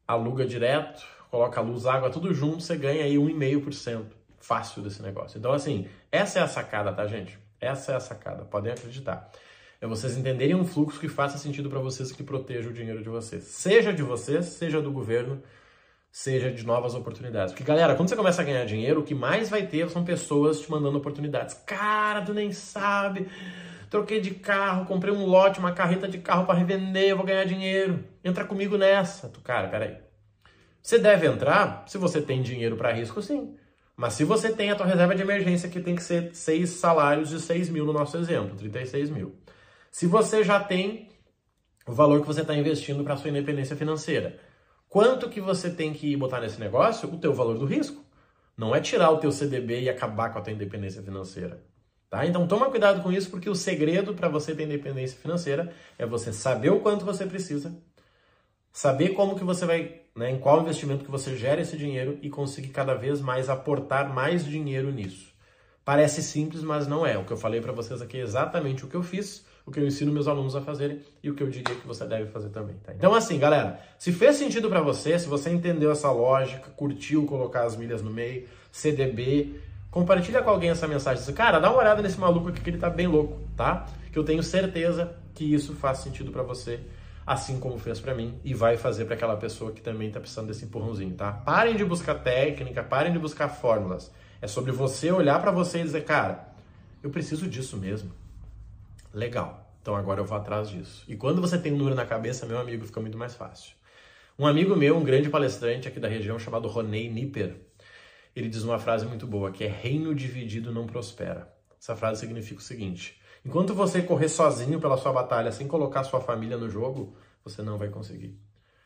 aluga 0.06 0.46
direto, 0.46 1.08
coloca 1.32 1.62
luz, 1.62 1.86
água, 1.86 2.10
tudo 2.10 2.34
junto, 2.34 2.62
você 2.62 2.76
ganha 2.76 3.06
aí 3.06 3.16
1,5% 3.16 4.08
fácil 4.42 4.82
desse 4.82 5.02
negócio. 5.02 5.38
Então, 5.40 5.54
assim, 5.54 5.88
essa 6.12 6.40
é 6.40 6.42
a 6.42 6.50
sacada, 6.50 6.92
tá, 6.92 7.08
gente? 7.08 7.40
Essa 7.62 7.94
é 7.94 7.96
a 7.96 8.02
sacada, 8.02 8.44
podem 8.44 8.74
acreditar. 8.74 9.32
É 9.80 9.88
vocês 9.88 10.18
entenderem 10.18 10.54
um 10.54 10.66
fluxo 10.66 11.00
que 11.00 11.08
faça 11.08 11.38
sentido 11.38 11.70
para 11.70 11.80
vocês 11.80 12.12
que 12.12 12.24
proteja 12.24 12.68
o 12.68 12.74
dinheiro 12.74 13.02
de 13.02 13.08
vocês. 13.08 13.46
Seja 13.46 13.94
de 13.94 14.04
vocês, 14.04 14.48
seja 14.48 14.82
do 14.82 14.92
governo, 14.92 15.42
seja 16.16 16.50
de 16.50 16.66
novas 16.66 16.96
oportunidades. 16.96 17.52
Porque, 17.52 17.66
galera, 17.66 17.94
quando 17.94 18.08
você 18.08 18.16
começa 18.16 18.42
a 18.42 18.46
ganhar 18.46 18.64
dinheiro, 18.64 19.02
o 19.02 19.04
que 19.04 19.14
mais 19.14 19.50
vai 19.50 19.68
ter 19.68 19.90
são 19.90 20.06
pessoas 20.06 20.62
te 20.62 20.72
mandando 20.72 20.98
oportunidades. 20.98 21.56
Cara, 21.66 22.22
tu 22.22 22.34
nem 22.34 22.54
sabe. 22.54 23.28
Troquei 23.90 24.22
de 24.22 24.32
carro, 24.32 24.86
comprei 24.86 25.14
um 25.14 25.26
lote, 25.26 25.60
uma 25.60 25.74
carreta 25.74 26.08
de 26.08 26.20
carro 26.20 26.46
para 26.46 26.58
revender, 26.58 27.14
vou 27.18 27.26
ganhar 27.26 27.44
dinheiro. 27.44 28.02
Entra 28.24 28.46
comigo 28.46 28.78
nessa. 28.78 29.28
Tu, 29.28 29.42
cara, 29.42 29.68
peraí. 29.68 29.98
Você 30.82 30.98
deve 30.98 31.28
entrar 31.28 31.84
se 31.86 31.98
você 31.98 32.22
tem 32.22 32.42
dinheiro 32.42 32.78
para 32.78 32.94
risco, 32.94 33.22
sim. 33.22 33.54
Mas 33.94 34.14
se 34.14 34.24
você 34.24 34.54
tem 34.54 34.72
a 34.72 34.76
tua 34.76 34.86
reserva 34.86 35.16
de 35.16 35.22
emergência, 35.22 35.68
que 35.68 35.82
tem 35.82 35.98
que 35.98 36.04
ser 36.04 36.34
seis 36.34 36.70
salários 36.70 37.28
de 37.28 37.42
6 37.42 37.68
mil 37.70 37.84
no 37.84 37.92
nosso 37.92 38.16
exemplo, 38.16 38.56
36 38.56 39.10
mil. 39.10 39.36
Se 39.92 40.08
você 40.08 40.46
já 40.46 40.62
tem 40.62 41.10
o 41.86 41.92
valor 41.92 42.22
que 42.22 42.28
você 42.28 42.40
está 42.40 42.56
investindo 42.56 43.04
para 43.04 43.18
sua 43.18 43.30
independência 43.30 43.76
financeira, 43.76 44.40
quanto 44.96 45.30
que 45.30 45.42
você 45.42 45.70
tem 45.70 45.92
que 45.92 46.16
botar 46.16 46.40
nesse 46.40 46.58
negócio? 46.58 47.14
O 47.14 47.18
teu 47.18 47.34
valor 47.34 47.58
do 47.58 47.66
risco. 47.66 48.02
Não 48.58 48.74
é 48.74 48.80
tirar 48.80 49.12
o 49.12 49.18
teu 49.18 49.30
CDB 49.30 49.82
e 49.82 49.90
acabar 49.90 50.32
com 50.32 50.40
a 50.40 50.42
tua 50.42 50.54
independência 50.54 51.04
financeira. 51.04 51.62
Tá? 52.10 52.26
Então 52.26 52.48
toma 52.48 52.70
cuidado 52.70 53.04
com 53.04 53.12
isso, 53.12 53.30
porque 53.30 53.50
o 53.50 53.56
segredo 53.56 54.14
para 54.14 54.30
você 54.30 54.56
ter 54.56 54.64
independência 54.64 55.20
financeira 55.20 55.74
é 55.98 56.06
você 56.06 56.32
saber 56.32 56.70
o 56.70 56.80
quanto 56.80 57.04
você 57.04 57.26
precisa, 57.26 57.76
saber 58.72 59.10
como 59.10 59.36
que 59.36 59.44
você 59.44 59.66
vai, 59.66 60.00
né, 60.16 60.32
em 60.32 60.40
qual 60.40 60.62
investimento 60.62 61.04
que 61.04 61.12
você 61.12 61.36
gera 61.36 61.60
esse 61.60 61.76
dinheiro 61.76 62.18
e 62.22 62.30
conseguir 62.30 62.70
cada 62.70 62.94
vez 62.94 63.20
mais 63.20 63.50
aportar 63.50 64.14
mais 64.14 64.46
dinheiro 64.46 64.94
nisso. 64.94 65.34
Parece 65.84 66.24
simples, 66.24 66.64
mas 66.64 66.88
não 66.88 67.06
é. 67.06 67.18
O 67.18 67.26
que 67.26 67.34
eu 67.34 67.38
falei 67.38 67.60
para 67.60 67.74
vocês 67.74 68.02
aqui 68.02 68.18
é 68.18 68.22
exatamente 68.22 68.86
o 68.86 68.88
que 68.88 68.96
eu 68.96 69.04
fiz, 69.04 69.46
o 69.66 69.72
que 69.72 69.80
eu 69.80 69.88
ensino 69.88 70.12
meus 70.12 70.28
alunos 70.28 70.56
a 70.56 70.62
fazerem 70.62 71.00
e 71.24 71.30
o 71.30 71.34
que 71.34 71.42
eu 71.42 71.50
diria 71.50 71.76
que 71.76 71.88
você 71.88 72.06
deve 72.06 72.30
fazer 72.30 72.50
também, 72.50 72.76
tá? 72.84 72.94
Então 72.94 73.14
assim, 73.14 73.40
galera, 73.40 73.80
se 73.98 74.12
fez 74.12 74.36
sentido 74.36 74.70
para 74.70 74.82
você, 74.82 75.18
se 75.18 75.28
você 75.28 75.50
entendeu 75.50 75.92
essa 75.92 76.12
lógica, 76.12 76.70
curtiu 76.76 77.26
colocar 77.26 77.64
as 77.64 77.76
milhas 77.76 78.02
no 78.02 78.12
meio, 78.12 78.48
CDB, 78.72 79.56
compartilha 79.90 80.42
com 80.42 80.50
alguém 80.50 80.70
essa 80.70 80.88
mensagem. 80.88 81.24
Diz, 81.24 81.34
cara, 81.34 81.60
dá 81.60 81.72
uma 81.72 81.80
olhada 81.80 82.02
nesse 82.02 82.20
maluco 82.20 82.50
aqui 82.50 82.62
que 82.62 82.70
ele 82.70 82.78
tá 82.78 82.90
bem 82.90 83.08
louco, 83.08 83.40
tá? 83.56 83.88
Que 84.12 84.20
eu 84.20 84.24
tenho 84.24 84.44
certeza 84.44 85.16
que 85.34 85.54
isso 85.54 85.74
faz 85.74 86.00
sentido 86.00 86.32
para 86.32 86.44
você 86.44 86.80
assim 87.26 87.60
como 87.60 87.80
fez 87.80 88.00
para 88.00 88.14
mim 88.14 88.40
e 88.44 88.54
vai 88.54 88.78
fazer 88.78 89.06
para 89.06 89.16
aquela 89.16 89.36
pessoa 89.36 89.72
que 89.72 89.82
também 89.82 90.10
está 90.10 90.20
precisando 90.20 90.48
desse 90.48 90.66
empurrãozinho, 90.66 91.16
tá? 91.16 91.32
Parem 91.32 91.76
de 91.76 91.84
buscar 91.84 92.16
técnica, 92.16 92.84
parem 92.84 93.12
de 93.12 93.18
buscar 93.18 93.50
fórmulas. 93.50 94.12
É 94.42 94.48
sobre 94.48 94.72
você 94.72 95.12
olhar 95.12 95.42
para 95.42 95.50
você 95.50 95.80
e 95.80 95.84
dizer, 95.84 96.04
cara, 96.04 96.48
eu 97.02 97.10
preciso 97.10 97.48
disso 97.48 97.78
mesmo. 97.78 98.12
Legal. 99.16 99.74
Então 99.82 99.96
agora 99.96 100.20
eu 100.20 100.26
vou 100.26 100.38
atrás 100.38 100.70
disso. 100.70 101.06
E 101.08 101.16
quando 101.16 101.40
você 101.40 101.58
tem 101.58 101.72
um 101.72 101.78
número 101.78 101.96
na 101.96 102.06
cabeça, 102.06 102.46
meu 102.46 102.60
amigo, 102.60 102.86
fica 102.86 103.00
muito 103.00 103.18
mais 103.18 103.34
fácil. 103.34 103.74
Um 104.38 104.46
amigo 104.46 104.76
meu, 104.76 104.98
um 104.98 105.04
grande 105.06 105.30
palestrante 105.30 105.88
aqui 105.88 106.02
da 106.02 106.10
região 106.10 106.38
chamado 106.38 106.68
Ronei 106.68 107.10
Nipper, 107.10 107.56
ele 108.36 108.50
diz 108.50 108.64
uma 108.64 108.78
frase 108.78 109.06
muito 109.06 109.26
boa, 109.26 109.52
que 109.52 109.64
é 109.64 109.68
reino 109.68 110.14
dividido 110.14 110.70
não 110.70 110.86
prospera. 110.86 111.50
Essa 111.80 111.96
frase 111.96 112.20
significa 112.20 112.60
o 112.60 112.64
seguinte: 112.64 113.18
Enquanto 113.46 113.74
você 113.74 114.02
correr 114.02 114.28
sozinho 114.28 114.82
pela 114.82 114.98
sua 114.98 115.14
batalha 115.14 115.50
sem 115.54 115.66
colocar 115.66 116.04
sua 116.04 116.20
família 116.20 116.58
no 116.58 116.70
jogo, 116.70 117.16
você 117.42 117.62
não 117.62 117.78
vai 117.78 117.88
conseguir. 117.88 118.38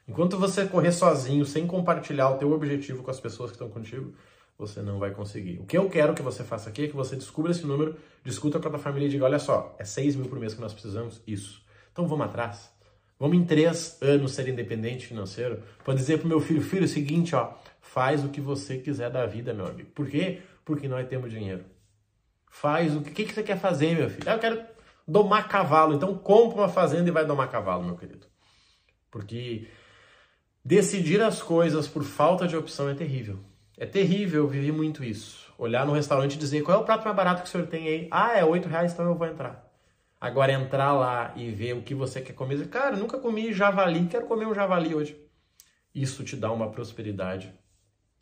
Enquanto 0.07 0.37
você 0.37 0.67
correr 0.67 0.91
sozinho 0.91 1.43
sem 1.43 1.65
compartilhar 1.65 2.29
o 2.29 2.37
teu 2.37 2.51
objetivo 2.51 3.01
com 3.01 3.09
as 3.09 3.19
pessoas 3.19 3.49
que 3.49 3.55
estão 3.55 3.69
contigo, 3.69 4.13
você 4.59 4.81
não 4.81 4.99
vai 4.99 5.11
conseguir. 5.11 5.57
O 5.59 5.65
que 5.65 5.77
eu 5.77 5.89
quero 5.89 6.13
que 6.13 6.21
você 6.21 6.43
faça 6.43 6.69
aqui 6.69 6.83
é 6.83 6.87
que 6.89 6.95
você 6.95 7.15
descubra 7.15 7.51
esse 7.51 7.65
número, 7.65 7.95
discuta 8.25 8.59
com 8.59 8.67
a 8.67 8.71
tua 8.71 8.79
família 8.79 9.07
e 9.07 9.09
diga, 9.09 9.23
olha 9.23 9.39
só, 9.39 9.73
é 9.79 9.85
6 9.85 10.17
mil 10.17 10.27
por 10.27 10.37
mês 10.37 10.53
que 10.53 10.59
nós 10.59 10.73
precisamos? 10.73 11.21
Isso. 11.25 11.63
Então 11.93 12.05
vamos 12.05 12.25
atrás. 12.25 12.69
Vamos 13.17 13.37
em 13.37 13.45
três 13.45 13.97
anos 14.01 14.33
ser 14.33 14.49
independente 14.49 15.07
financeiro. 15.07 15.63
Pode 15.83 15.97
dizer 15.97 16.19
pro 16.19 16.27
meu 16.27 16.41
filho, 16.41 16.61
filho, 16.61 16.83
é 16.83 16.85
o 16.85 16.89
seguinte, 16.89 17.35
ó, 17.35 17.53
faz 17.79 18.23
o 18.23 18.29
que 18.29 18.41
você 18.41 18.77
quiser 18.77 19.09
da 19.09 19.25
vida, 19.25 19.53
meu 19.53 19.65
amigo. 19.65 19.89
Por 19.91 20.07
quê? 20.07 20.41
Porque 20.65 20.87
nós 20.87 21.07
temos 21.07 21.31
dinheiro. 21.31 21.63
Faz 22.49 22.93
o 22.95 23.01
que, 23.01 23.11
que, 23.11 23.25
que 23.25 23.33
você 23.33 23.43
quer 23.43 23.57
fazer, 23.57 23.95
meu 23.95 24.09
filho? 24.09 24.29
Ah, 24.29 24.33
eu 24.33 24.39
quero 24.39 24.61
domar 25.07 25.47
cavalo. 25.47 25.95
Então 25.95 26.17
compra 26.17 26.59
uma 26.59 26.69
fazenda 26.69 27.07
e 27.07 27.11
vai 27.11 27.25
domar 27.25 27.49
cavalo, 27.49 27.83
meu 27.83 27.95
querido. 27.95 28.27
Porque 29.09 29.67
decidir 30.63 31.21
as 31.21 31.41
coisas 31.41 31.87
por 31.87 32.03
falta 32.03 32.47
de 32.47 32.57
opção 32.57 32.89
é 32.89 32.93
terrível. 32.93 33.39
É 33.79 33.85
terrível, 33.85 34.43
eu 34.43 34.47
vivi 34.49 34.73
muito 34.73 35.05
isso. 35.05 35.51
Olhar 35.57 35.85
no 35.85 35.93
restaurante 35.93 36.33
e 36.33 36.37
dizer 36.37 36.61
qual 36.63 36.77
é 36.77 36.81
o 36.81 36.83
prato 36.83 37.05
mais 37.05 37.15
barato 37.15 37.41
que 37.41 37.47
o 37.47 37.51
senhor 37.51 37.65
tem 37.65 37.87
aí. 37.87 38.07
Ah, 38.11 38.37
é 38.37 38.43
oito 38.43 38.67
reais, 38.67 38.91
então 38.91 39.05
eu 39.05 39.15
vou 39.15 39.25
entrar. 39.25 39.71
Agora 40.19 40.51
entrar 40.51 40.91
lá 40.91 41.31
e 41.37 41.49
ver 41.49 41.77
o 41.77 41.81
que 41.81 41.95
você 41.95 42.19
quer 42.19 42.33
comer. 42.33 42.67
Cara, 42.67 42.97
nunca 42.97 43.17
comi 43.17 43.53
javali, 43.53 44.05
quero 44.07 44.27
comer 44.27 44.47
um 44.47 44.53
javali 44.53 44.93
hoje. 44.93 45.17
Isso 45.95 46.25
te 46.25 46.35
dá 46.35 46.51
uma 46.51 46.69
prosperidade 46.69 47.53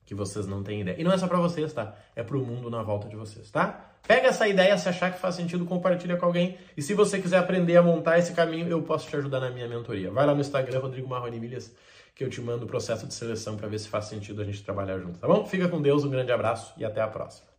que 0.05 0.13
vocês 0.13 0.45
não 0.45 0.61
têm 0.61 0.81
ideia. 0.81 1.01
E 1.01 1.03
não 1.03 1.11
é 1.11 1.17
só 1.17 1.27
para 1.27 1.39
vocês, 1.39 1.73
tá? 1.73 1.95
É 2.15 2.21
para 2.21 2.37
o 2.37 2.45
mundo 2.45 2.69
na 2.69 2.83
volta 2.83 3.09
de 3.09 3.15
vocês, 3.15 3.49
tá? 3.49 3.95
Pega 4.07 4.27
essa 4.27 4.47
ideia, 4.47 4.77
se 4.77 4.87
achar 4.87 5.11
que 5.11 5.19
faz 5.19 5.33
sentido, 5.33 5.65
compartilha 5.65 6.17
com 6.17 6.25
alguém. 6.27 6.55
E 6.77 6.83
se 6.83 6.93
você 6.93 7.19
quiser 7.19 7.39
aprender 7.39 7.77
a 7.77 7.81
montar 7.81 8.19
esse 8.19 8.31
caminho, 8.33 8.67
eu 8.67 8.83
posso 8.83 9.09
te 9.09 9.15
ajudar 9.15 9.39
na 9.39 9.49
minha 9.49 9.67
mentoria. 9.67 10.11
Vai 10.11 10.25
lá 10.27 10.35
no 10.35 10.39
Instagram, 10.39 10.79
Rodrigo 10.79 11.09
Marrone 11.09 11.39
Milhas, 11.39 11.75
que 12.17 12.23
eu 12.23 12.29
te 12.29 12.41
mando 12.41 12.65
o 12.65 12.67
processo 12.67 13.05
de 13.05 13.13
seleção 13.13 13.55
para 13.55 13.67
ver 13.67 13.77
se 13.77 13.87
faz 13.87 14.05
sentido 14.05 14.41
a 14.41 14.45
gente 14.45 14.63
trabalhar 14.63 14.97
junto, 14.97 15.19
tá 15.19 15.27
bom? 15.27 15.45
Fica 15.45 15.69
com 15.69 15.79
Deus, 15.79 16.03
um 16.03 16.09
grande 16.09 16.31
abraço 16.31 16.73
e 16.75 16.83
até 16.83 16.99
a 16.99 17.07
próxima. 17.07 17.56